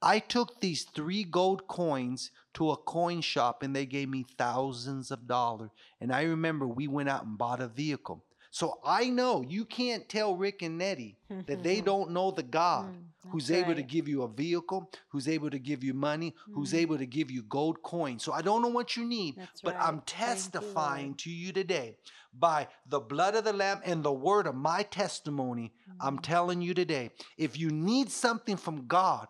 I 0.00 0.18
took 0.18 0.60
these 0.60 0.84
three 0.84 1.24
gold 1.24 1.68
coins 1.68 2.30
to 2.54 2.70
a 2.70 2.76
coin 2.76 3.20
shop 3.20 3.62
and 3.62 3.76
they 3.76 3.84
gave 3.84 4.08
me 4.08 4.24
thousands 4.38 5.10
of 5.10 5.26
dollars. 5.26 5.70
And 6.00 6.14
I 6.14 6.22
remember 6.22 6.66
we 6.66 6.88
went 6.88 7.08
out 7.08 7.24
and 7.26 7.36
bought 7.36 7.60
a 7.60 7.68
vehicle. 7.68 8.24
So 8.56 8.78
I 8.86 9.10
know 9.10 9.42
you 9.42 9.66
can't 9.66 10.08
tell 10.08 10.34
Rick 10.34 10.62
and 10.62 10.78
Nettie 10.78 11.18
that 11.46 11.62
they 11.62 11.82
don't 11.90 12.10
know 12.10 12.30
the 12.30 12.42
God 12.42 12.90
Mm, 12.90 13.30
who's 13.32 13.50
able 13.50 13.74
to 13.74 13.82
give 13.82 14.08
you 14.08 14.22
a 14.22 14.28
vehicle, 14.28 14.90
who's 15.10 15.28
able 15.28 15.50
to 15.50 15.58
give 15.58 15.84
you 15.84 15.92
money, 15.92 16.34
who's 16.54 16.72
Mm. 16.72 16.78
able 16.78 16.96
to 16.96 17.04
give 17.04 17.30
you 17.30 17.42
gold 17.42 17.82
coins. 17.82 18.24
So 18.24 18.32
I 18.32 18.40
don't 18.40 18.62
know 18.62 18.68
what 18.68 18.96
you 18.96 19.04
need, 19.04 19.36
That's 19.36 19.62
but 19.62 19.74
right. 19.74 19.84
I'm 19.86 20.00
Thank 20.00 20.08
you, 20.08 20.24
testifying 20.24 21.14
to 21.16 21.30
you 21.30 21.52
today 21.52 21.98
by 22.32 22.68
the 22.88 23.00
blood 23.00 23.34
of 23.34 23.44
the 23.44 23.52
Lamb 23.52 23.82
and 23.84 24.02
the 24.02 24.12
word 24.12 24.46
of 24.46 24.54
my 24.54 24.84
testimony. 24.84 25.74
I'm 26.00 26.16
Mm. 26.16 26.22
telling 26.22 26.62
you 26.62 26.72
today, 26.72 27.10
if 27.36 27.58
you 27.58 27.68
need 27.70 28.10
something 28.10 28.56
from 28.56 28.86
God, 28.86 29.28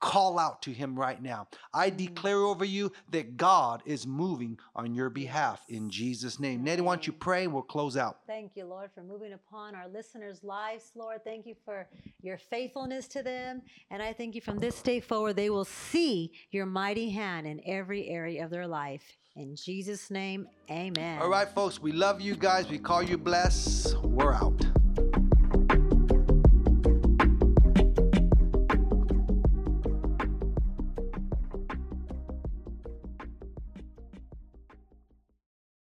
call 0.00 0.38
out 0.38 0.62
to 0.62 0.72
him 0.72 0.98
right 0.98 1.22
now. 1.22 1.48
I 1.72 1.90
Mm. 1.90 1.96
declare 1.96 2.38
over 2.38 2.64
you 2.64 2.92
that 3.10 3.36
God 3.36 3.82
is 3.86 4.06
moving 4.06 4.58
on 4.74 4.94
your 4.94 5.10
behalf 5.10 5.64
in 5.68 5.88
Jesus' 5.90 6.38
name. 6.38 6.62
Nettie, 6.64 6.82
why 6.82 6.94
don't 6.94 7.06
you 7.06 7.12
pray 7.12 7.44
and 7.44 7.52
we'll 7.52 7.62
close 7.62 7.96
out. 7.96 8.20
Thank 8.26 8.52
you, 8.56 8.64
Lord, 8.66 8.90
for 8.94 9.02
moving 9.02 9.32
upon 9.32 9.74
our 9.74 9.88
listeners' 9.88 10.44
lives, 10.44 10.92
Lord. 10.94 11.24
Thank 11.24 11.46
you 11.46 11.54
for 11.64 11.88
your 12.22 12.38
faithfulness 12.38 13.08
to 13.08 13.22
them. 13.22 13.62
And 13.90 14.02
I 14.02 14.12
thank 14.12 14.34
you 14.34 14.40
from 14.40 14.58
this 14.58 14.82
day 14.82 15.00
forward, 15.00 15.36
they 15.36 15.50
will 15.50 15.64
see 15.64 16.32
your 16.50 16.66
mighty 16.66 17.10
hand 17.10 17.46
in 17.46 17.60
every 17.66 18.08
area 18.08 18.44
of 18.44 18.50
their 18.50 18.66
life. 18.66 19.16
In 19.34 19.54
Jesus' 19.56 20.10
name, 20.10 20.48
amen. 20.70 21.20
All 21.20 21.28
right, 21.28 21.48
folks, 21.48 21.80
we 21.80 21.92
love 21.92 22.20
you 22.20 22.36
guys. 22.36 22.68
We 22.68 22.78
call 22.78 23.02
you 23.02 23.18
blessed. 23.18 23.96
We're 24.02 24.32
out. 24.32 24.64